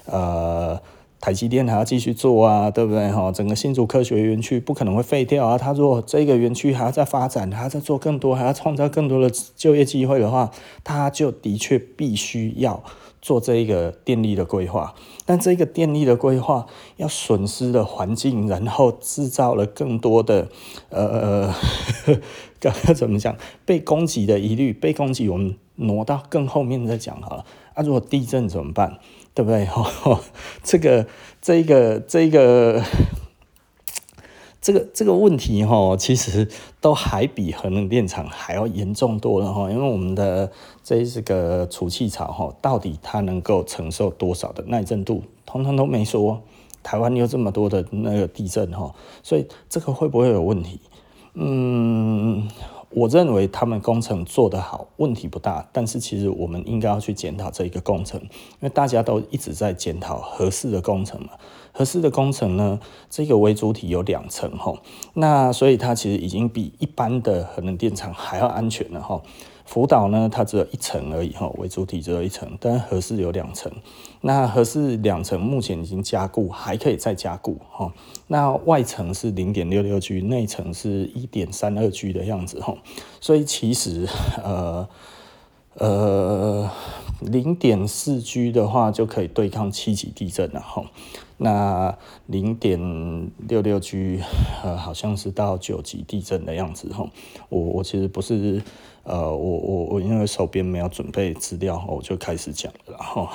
[0.07, 0.81] 呃，
[1.21, 3.11] 台积电还要继续做啊，对不对？
[3.11, 10.49] 哈，整个新竹科学园区不可能会废掉啊，它如果这个园区还要再发展，还要再做更多，还要创造更多的就业机会的话，
[10.83, 12.83] 它就的确必须要。
[13.21, 14.93] 做这一个电力的规划，
[15.25, 20.47] 但这个电力的规划要损失的环境，然后制造了更多的
[20.89, 21.53] 呃，
[22.61, 23.35] 刚刚怎么讲？
[23.65, 27.45] 被攻击的疑虑，被攻击，我们挪到更后面再讲好了。
[27.73, 28.99] 啊，如果地震怎么办？
[29.33, 29.67] 对不对？
[30.63, 31.05] 这个，
[31.41, 32.81] 这个，这个。
[34.65, 36.49] 这个这个问题哈，其实
[36.81, 40.51] 都还比核能电厂还要严重多了哈，因为我们的
[40.83, 46.41] 这这个储气槽哈，到底它能够承受多少的耐震度，通通都没说。
[46.81, 50.79] 台湾有这么多的那个地震哈，所以这个会不会有问题？
[51.35, 52.49] 嗯。
[52.91, 55.67] 我认为他们工程做得好，问题不大。
[55.71, 58.29] 但是其实我们应该要去检讨这一个工程，因
[58.61, 61.29] 为大家都一直在检讨合适的工程嘛。
[61.73, 64.73] 合适的工程呢，这个为主体有两层哈，
[65.13, 69.21] 那所以它其实已经比一般的核能电厂还要安全了哈。
[69.65, 73.71] 福岛呢，它只有一层而已哈，为主体只有一层，但是核四有两层。
[74.21, 77.91] 那核四两层目前已经加固，还可以再加固哈。
[78.27, 82.77] 那外层是零点六六 G，内层是一点三二 G 的样子哈。
[83.19, 84.07] 所以其实
[84.43, 84.87] 呃
[85.73, 86.69] 呃
[87.21, 90.85] 零点四 G 的话就可以对抗七级地震了哈。
[91.37, 91.97] 那
[92.27, 94.21] 零点六六 G
[94.63, 97.09] 呃好像是到九级地震的样子哈。
[97.49, 98.61] 我我其实不是。
[99.05, 103.31] 呃，我我我因为手边没有准备资料，我就开始讲了，哈，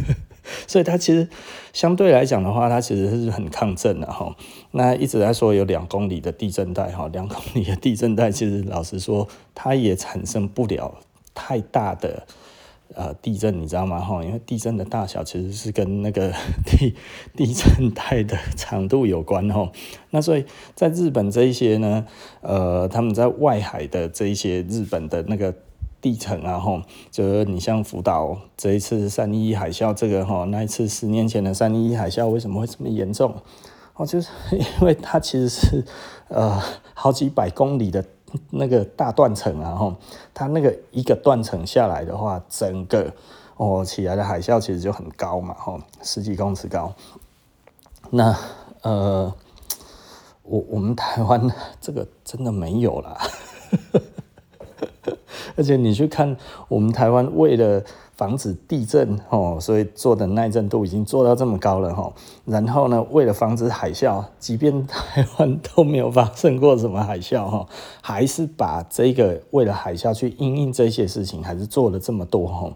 [0.68, 1.26] 所以它其实
[1.72, 4.36] 相对来讲的话，它其实是很抗震的，哈。
[4.72, 10.94] 那一直在说有两公里的地震带，哈，两公里的地震带，其实老实说，它也产生不了
[11.34, 12.26] 太大的
[12.94, 14.00] 呃地震，你知道吗？
[14.00, 16.32] 哈，因为地震的大小其实是跟那个
[16.64, 16.94] 地
[17.34, 19.70] 地震带的长度有关哈。
[20.10, 22.06] 那所以在日本这一些呢，
[22.40, 25.54] 呃，他们在外海的这一些日本的那个
[26.00, 33.34] 地层啊，哈，就是你像福岛这一次三一一海啸，这个哈，那一次十年前的三一一海啸为什么会这么严重？
[33.94, 34.28] 哦，就是
[34.80, 35.84] 因为它其实是
[36.28, 36.60] 呃
[36.94, 38.04] 好几百公里的
[38.50, 39.94] 那个大断层啊，吼，
[40.32, 43.12] 它那个一个断层下来的话，整个
[43.56, 46.92] 哦起来的海啸其实就很高嘛，吼，十几公尺高。
[48.10, 48.36] 那
[48.82, 49.34] 呃，
[50.42, 53.18] 我我们台湾这个真的没有啦，
[55.56, 56.36] 而且你去看
[56.68, 57.84] 我们台湾为了。
[58.16, 62.10] 防止地震哦，所以做的耐震度已经做到这么高了哈。
[62.46, 67.66] 然后呢，为了防止海啸，即便台湾都没有发生过什么海啸哈，
[68.00, 72.72] 还是把这个为了海啸去因应这些事情，还是做了这么多哈。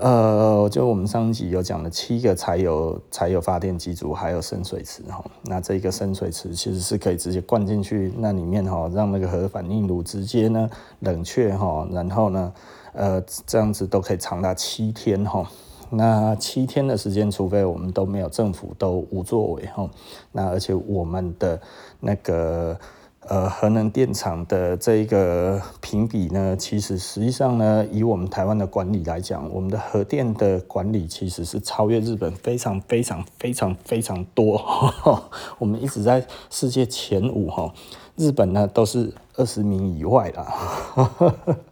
[0.00, 5.22] 呃，就我们上集有讲了七个柴油柴油发电机组，还有深水池哈。
[5.42, 10.70] 那这个深水池其实是可以直接灌进去那里面哈，让那个核反应炉直接呢
[11.00, 12.50] 冷却哈，然后呢。
[12.92, 15.48] 呃，这样子都可以长达七天哈。
[15.90, 19.88] 那七天的时间，除非我们都没有政府都无作为哈。
[20.32, 21.58] 那而且我们的
[22.00, 22.78] 那个
[23.20, 34.62] 呃核能电厂的这一个评比呢，其实实际上呢，以我们台湾的管理来讲，我们的核电的管理其实是超越日本非常非常非常非常多。
[35.58, 37.72] 我们一直在世界前五哈，
[38.16, 40.54] 日本呢都是二十名以外啦。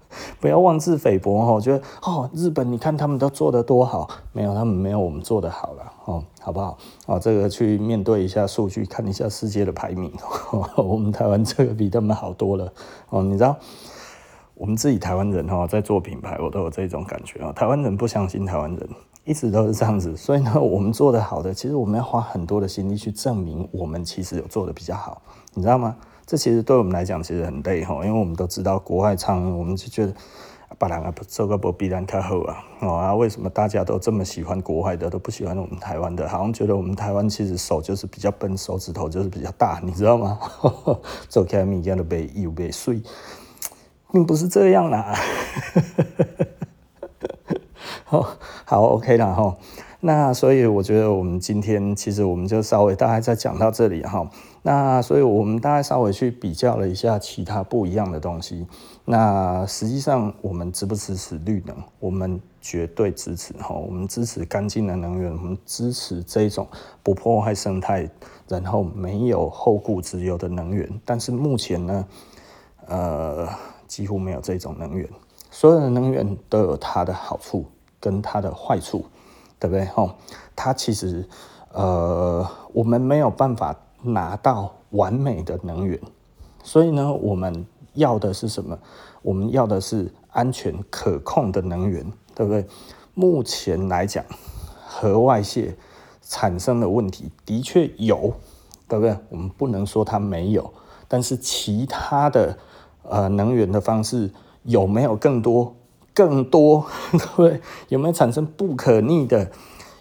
[0.41, 6.79] 不要妄自菲薄哈，我觉得哦，日本你看他们都做得多好，没有他们没有我们做得好了哦，好不好？
[7.07, 10.13] 哦，这个去面对一下数据，看一下世界的排名，
[10.77, 12.73] 我们台湾这个比他们好多了
[13.11, 13.23] 哦。
[13.23, 13.57] 你知道，
[14.55, 17.53] 我们自己台湾人哈，在做品牌，我都有这种感觉啊。
[17.53, 18.89] 台湾人不相信台湾人，
[19.25, 25.21] 一直都是这样子，所以呢， 我们做得好的，其实我们要花很多的心力去证明我们其实有做得比较好，
[25.55, 25.97] 你知道吗？
[26.27, 30.13] 这其实对我们来讲其实很累哈，因为我们都知道国外唱，我们就觉得
[30.77, 36.29] 把人啊做个不比咱较好啊，哦啊，为什么大家都这么喜欢国外的，都不喜欢我们台湾的？
[36.29, 40.37] 好像觉得我们台湾其实手就是比较笨，手指头就是比较大，你知道吗？
[41.31, 43.01] 做起来物件都袂油袂水，
[44.11, 45.15] 并不是这样啦。
[48.05, 48.27] 好，
[48.67, 49.57] 好，OK 啦哈。
[50.01, 54.29] 那所以我觉得我们今天其实我们就稍微大概再讲到这里哈。
[54.67, 58.67] 那所以，我们大概稍微去比较了一下其他不一样的东西。
[59.05, 61.77] 那实际上，我们支不支持绿能？
[62.01, 63.77] 我们绝对支持哈。
[63.77, 66.67] 我们支持干净的能源，我们支持这种
[67.05, 68.11] 不破坏生态，
[68.49, 70.91] 然后没有后顾之忧的能源。
[71.05, 72.05] 但是目前呢，
[72.89, 73.49] 呃，
[73.87, 75.09] 几乎没有这种能源。
[75.49, 77.65] 所有的能源都有它的好处
[78.01, 79.05] 跟它的坏处，
[79.61, 79.85] 对不对？
[79.85, 80.13] 哈，
[80.57, 81.25] 它其实，
[81.71, 83.73] 呃，我们没有办法。
[84.07, 86.01] 拿到完美的能源，
[86.63, 88.79] 所以呢，我们要的是什么？
[89.23, 92.05] 我们要的是安全可控的能源，
[92.35, 92.67] 对不对？
[93.15, 94.25] 目前来讲，
[94.87, 95.77] 核外泄
[96.23, 98.33] 产生的问题的确有，
[98.87, 99.17] 对不对？
[99.31, 100.73] 我们不能说它没有，
[101.09, 102.57] 但是其他的
[103.03, 104.31] 呃能源的方式
[104.63, 105.75] 有没有更多？
[106.15, 107.61] 更多， 对不对？
[107.89, 109.51] 有没有产生不可逆的？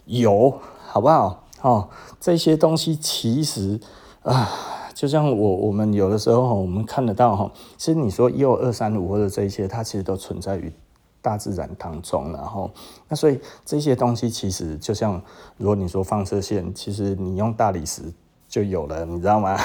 [0.06, 1.45] 有，好不好？
[1.66, 1.90] 哦，
[2.20, 3.80] 这些东西其实
[4.22, 4.48] 啊，
[4.94, 10.72] 就像我我们有的时候我们看得到哈，其实你说一二三五或者这些，它其实都存在于
[11.24, 12.70] 大自然当中，然后
[13.08, 15.20] 那所以这些东西其实就像
[15.58, 18.04] 如果你说放射线，其实你用大理石
[18.48, 19.58] 就有了，你知道吗？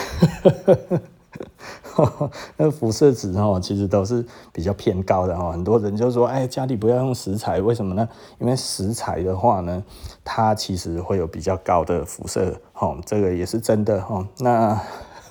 [2.56, 5.50] 那辐射值哦，其实都是比较偏高的哦。
[5.52, 8.08] 很多人就说，哎，家里不要用石材，为什么呢？
[8.38, 9.82] 因为石材的话呢，
[10.24, 14.26] 它其实会有比较高的辐射，哈，这个也是真的哈。
[14.38, 14.80] 那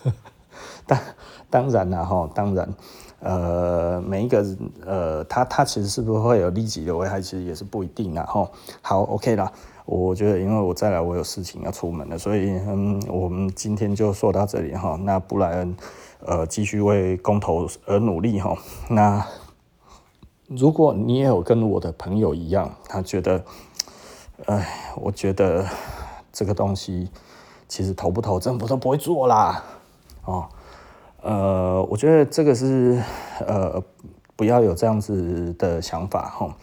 [0.88, 1.00] 当
[1.50, 2.74] 当然了哈，当然，
[3.20, 4.46] 呃，每一个
[4.86, 8.50] 呃，它它其实是不是会有立即的危害，其实也是不一定的哈。
[8.82, 9.52] 好，OK 啦。
[9.92, 14.96] 我觉得，因为我再来，我有事情要出门了，所以嗯，我们今天就说到这里哈。
[15.02, 15.76] 那布莱恩，
[16.20, 18.56] 呃，继续为公投而努力哈。
[18.88, 19.26] 那
[20.48, 23.44] 如果你也有跟我的朋友一样，他觉得，
[24.46, 25.66] 哎，我觉得
[26.32, 27.10] 这个东西
[27.68, 29.64] 其实投不投，政府都不会做啦。
[30.26, 30.48] 哦，
[31.24, 33.02] 呃，我觉得这个是
[33.48, 33.84] 呃，
[34.36, 36.56] 不要有这样子的想法哈。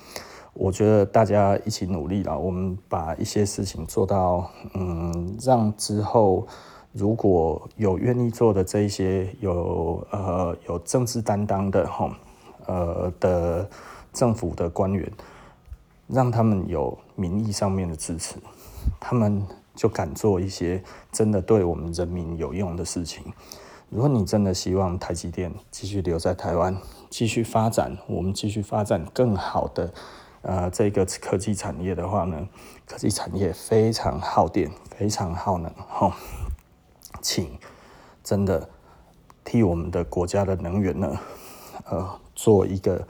[0.58, 6.46] 我觉得大家一起努力了，我们把一些事情做到，嗯，让之后
[6.92, 12.10] 如果有愿意做的这一些有呃有政治担当的哈，
[12.66, 13.68] 呃的
[14.14, 15.12] 政府的官员，
[16.08, 18.36] 让他们有名义上面的支持，
[18.98, 20.82] 他们就敢做一些
[21.12, 23.22] 真的对我们人民有用的事情。
[23.90, 26.76] 如果你真的希望台积电继续留在台湾，
[27.10, 29.92] 继续发展，我们继续发展更好的
[30.46, 32.48] 呃这个科技产业的话呢，
[32.86, 36.12] 科技产业非常耗电，非常耗能，吼，
[37.20, 37.58] 请
[38.22, 38.70] 真的
[39.44, 41.18] 替我们的国家的能源呢，
[41.90, 43.04] 呃，做一个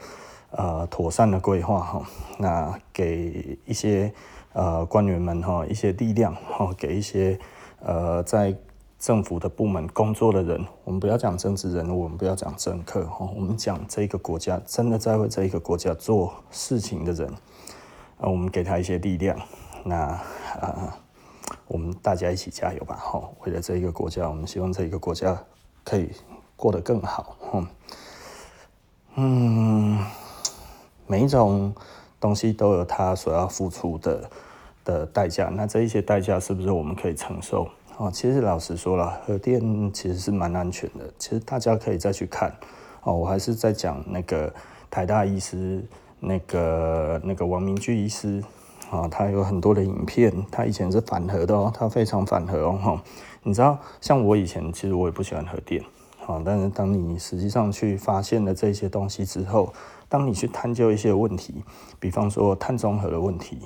[0.49, 2.01] 呃妥善的规划，哈，
[2.39, 4.11] 那给一些
[4.53, 7.39] 呃官员们哈一些力量，哈，给一些
[7.79, 8.57] 呃在。
[8.99, 17.31] 政府的部门工作的人，我们不要讲政治人物，我们不要讲政客哦，我们讲这个国家真的在为这一个国家做事情的人，
[18.17, 19.37] 我们给他一些力量，
[19.83, 20.19] 那
[20.59, 20.91] 呃，
[21.67, 25.37] 我们大家一起加油吧，哈，为了这一个国家，我们希望这一个国家
[25.83, 26.09] 可以
[26.55, 27.37] 过得更好，
[29.13, 30.03] 嗯，
[31.05, 31.71] 每一种
[32.19, 34.29] 东西都有它所要付出的
[34.83, 37.69] 的代价，那这一些代价是不是我们可以承受？
[37.97, 41.11] 哦，其实老实说了，核电其实是蛮安全的。
[41.17, 42.55] 其实大家可以再去看。
[43.01, 44.53] 哦，我还是在讲那个
[44.91, 45.83] 台大医师，
[46.19, 48.43] 那个那个王明駒医师
[48.91, 50.31] 啊，他有很多的影片。
[50.51, 53.01] 他以前是反核的哦，他非常反核哦。
[53.41, 55.83] 你知道，像我以前其实我也不喜欢核电。
[56.27, 59.73] 啊，但是当你实际上去发现了这些东西之后，
[60.07, 61.63] 当你去探究一些问题，
[61.99, 63.57] 比方说碳中和的问题。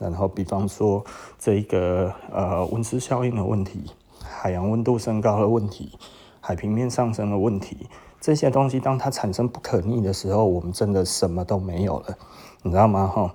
[0.00, 1.04] 然后，比方说
[1.38, 3.84] 这个呃温室效应的问题，
[4.24, 5.92] 海洋温度升高的问题，
[6.40, 7.86] 海平面上升的问题，
[8.18, 12.16] 这些东西当它产生不可逆的时候，我们真的什么都没有了，
[12.62, 13.06] 你知道吗？
[13.06, 13.34] 哈，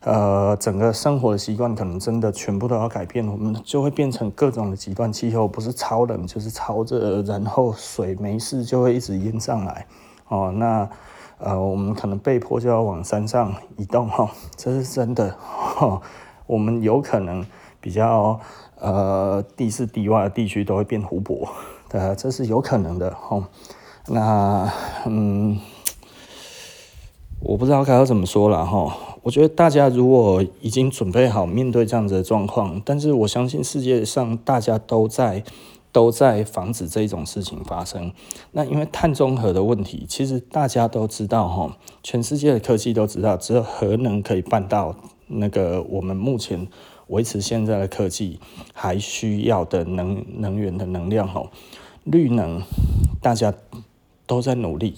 [0.00, 9.86] 呃，整个生活的习惯可能真的全部都要改变，我们就会变成各种的极端气候，不是超冷就是超热，然后水没事就会一直淹上来，
[10.26, 10.90] 哦，那。
[11.44, 16.00] 呃，我们可能被迫就要往山上移动哈，这是真的哈。
[16.46, 17.44] 我们有可能
[17.80, 18.38] 比较
[18.78, 21.48] 呃地势低洼的地区都会变湖泊，
[21.88, 23.48] 对，这是有可能的哈。
[24.06, 24.72] 那
[25.06, 25.58] 嗯，
[27.40, 28.96] 我不知道该要怎么说了哈。
[29.22, 35.42] 我觉得大家如果已经准备好面对这样子的状况，但是我相信世界上大家都在。
[35.92, 38.12] 都在防止这种事情发生。
[38.50, 44.96] 那因为碳中和的问题，其实大家都知道哈，全世界的科技都知道，只有核能可以办到
[45.28, 46.66] 那个我们目前
[47.08, 48.40] 维持现在的科技
[48.72, 51.44] 还需要的能能源的能量哈。
[52.04, 52.62] 绿能
[53.20, 53.54] 大家
[54.26, 54.96] 都在努力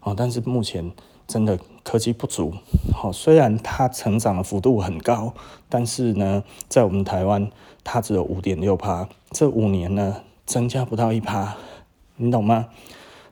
[0.00, 0.90] 哦，但是目前
[1.28, 2.54] 真的科技不足。
[2.92, 5.34] 好，虽然它成长的幅度很高，
[5.68, 7.50] 但是呢，在我们台湾
[7.84, 11.54] 它只有五点六趴，这五年呢，增加不到一趴，
[12.16, 12.66] 你懂吗？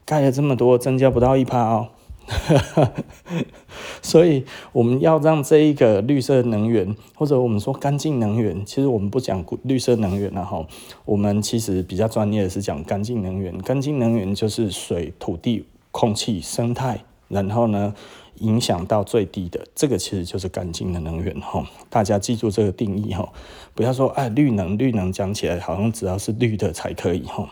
[0.05, 1.89] 盖了这么多，增加不到一趴哦。
[4.01, 10.64] 所以我们要让这一个绿色能源，或者我们说干净能源，其实我们不讲绿色能源了哈。
[11.05, 13.59] 我们其实比较专业的是讲干净能源。
[13.59, 17.93] 干净能源就是水、土地、空气、生态，然后呢，
[18.41, 21.64] 影响到最低的，这个其实就是干净的能源哈。
[21.89, 23.30] 大家记住这个定义哈，
[23.74, 27.49] 不要说哎绿能绿能讲起来好像只要是绿的才可以哈。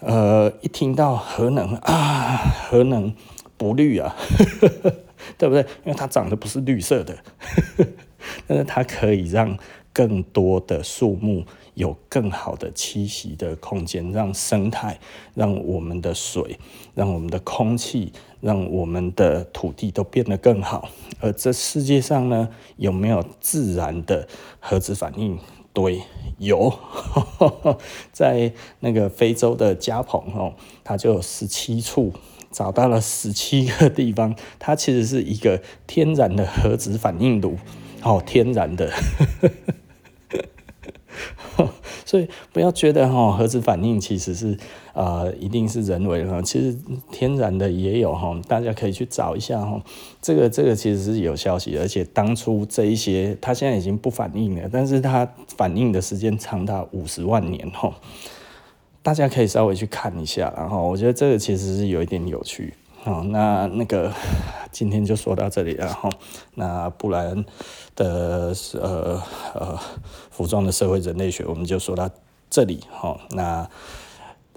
[0.00, 2.38] 呃，一听到核能啊，
[2.68, 3.14] 核能
[3.56, 4.16] 不绿啊，
[5.36, 5.60] 对不对？
[5.84, 7.16] 因为它长得不是绿色的，
[8.46, 9.58] 但是它可以让
[9.92, 11.44] 更多的树木。
[11.80, 15.00] 有更好的栖息的空间，让生态，
[15.34, 16.58] 让我们的水，
[16.94, 18.12] 让我们的空气，
[18.42, 20.90] 让我们的土地都变得更好。
[21.20, 24.28] 而这世界上呢，有没有自然的
[24.60, 25.38] 核子反应
[25.72, 26.02] 堆？
[26.36, 26.78] 有，
[28.12, 30.54] 在那个非洲的加蓬哦，
[30.84, 32.12] 它就有十七处，
[32.50, 37.56] 找到了十七个地方，它其实是一个天然的核子反应炉，
[38.02, 38.92] 哦，天然的。
[42.04, 44.56] 所以不要觉得哈核子反应其实是
[44.94, 46.76] 呃一定是人为的，其实
[47.10, 49.80] 天然的也有哈，大家可以去找一下哈。
[50.22, 57.94] 这个这个其实是有消息，而且当初这一些它现在已经不反应了，但是它反应的时间长达五十万年哈。
[59.02, 62.74] 大家可以稍微去看一下，然后我觉得这个其实是有一点有趣。
[63.02, 64.12] 好，那那个
[64.70, 66.10] 今天就说到这里了哈。
[66.54, 67.44] 那布莱恩
[67.96, 69.22] 的呃
[69.54, 69.78] 呃
[70.30, 72.10] 服装的社会人类学，我们就说到
[72.50, 73.18] 这里哈。
[73.30, 73.66] 那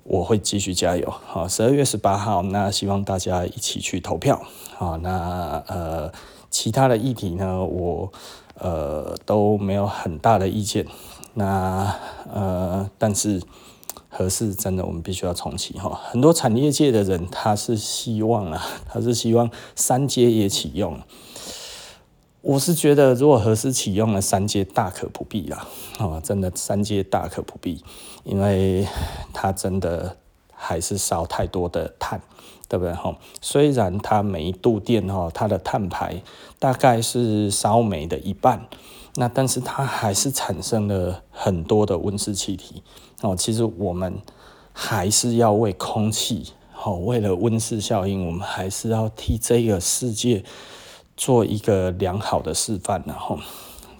[0.03, 1.09] 我会继续加油。
[1.09, 4.41] 好，十二月十八号，那希望大家一起去投票。
[4.75, 6.11] 好，那呃
[6.49, 8.11] 其他的议题呢，我
[8.59, 10.85] 呃都没有很大的意见。
[11.33, 11.95] 那
[12.29, 13.41] 呃但是。
[14.15, 15.99] 合适真的，我们必须要重启哈。
[16.11, 20.99] 很多产业界的人，他是希望啊， 他是希望三阶也启用。
[22.41, 25.65] 我是觉得，如果核四启用了三阶，大可不必啦。
[25.97, 27.83] 哦，真的三阶大可不必，
[28.23, 28.85] 因为
[29.33, 30.17] 它真的
[30.53, 32.21] 还是烧太多的碳，
[32.67, 32.93] 对不对？
[32.93, 36.21] 哈，虽然它每一度电哈，它的碳排
[36.59, 38.67] 大概是烧煤的一半，
[39.15, 42.83] 那但是它还是产生了很多的温室气体。
[43.23, 44.21] 哦，其实我们
[44.71, 46.53] 还是要为空气，
[46.83, 50.43] 哦，为了温室效应，我们还是要替这个世界。
[51.15, 53.37] 做一个良好的示范，然后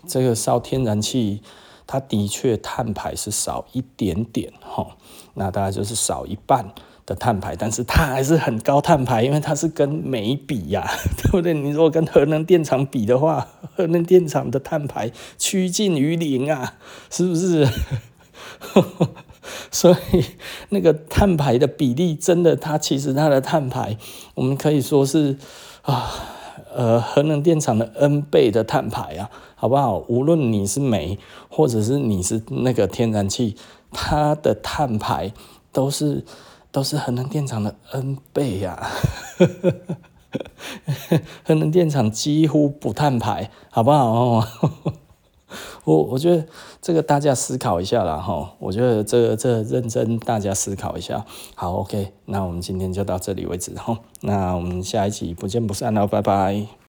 [0.08, 1.44] 这个烧天然气，
[1.86, 4.98] 它的确碳排是少一点点，哈，
[5.36, 6.74] 那大概就是少一半
[7.06, 10.90] 的碳排，但是它还是很高碳排，因为它是跟煤比呀，
[11.22, 11.54] 对不对？
[11.54, 13.48] 你如果跟核能电厂比的话，
[13.78, 16.78] 核能电厂的碳排趋近于零啊，
[17.12, 17.70] 是不是？
[19.72, 20.24] 所以
[20.70, 23.98] 那个碳排的比例，真的，它其实它的碳排，
[24.36, 25.38] 我们可以说是
[25.82, 26.12] 啊。
[26.76, 30.00] 呃，核能电厂的 N 倍的碳排啊，好不好？
[30.08, 33.56] 无论你是煤，或者是你是那个天然气，
[33.92, 35.32] 它的碳排
[35.72, 36.26] 都是
[36.72, 38.90] 都是核能电厂的 N 倍呀、啊。
[41.46, 44.44] 核能电厂几乎不碳排，好不好？
[45.84, 46.46] 我我觉得
[46.82, 51.26] 这个大家思考一下啦哈，我觉得这個这個认真大家思考一下。
[51.56, 56.74] 好，OK，那我们今天就到这里为止哈，那我们下一期不见不散喽，拜拜。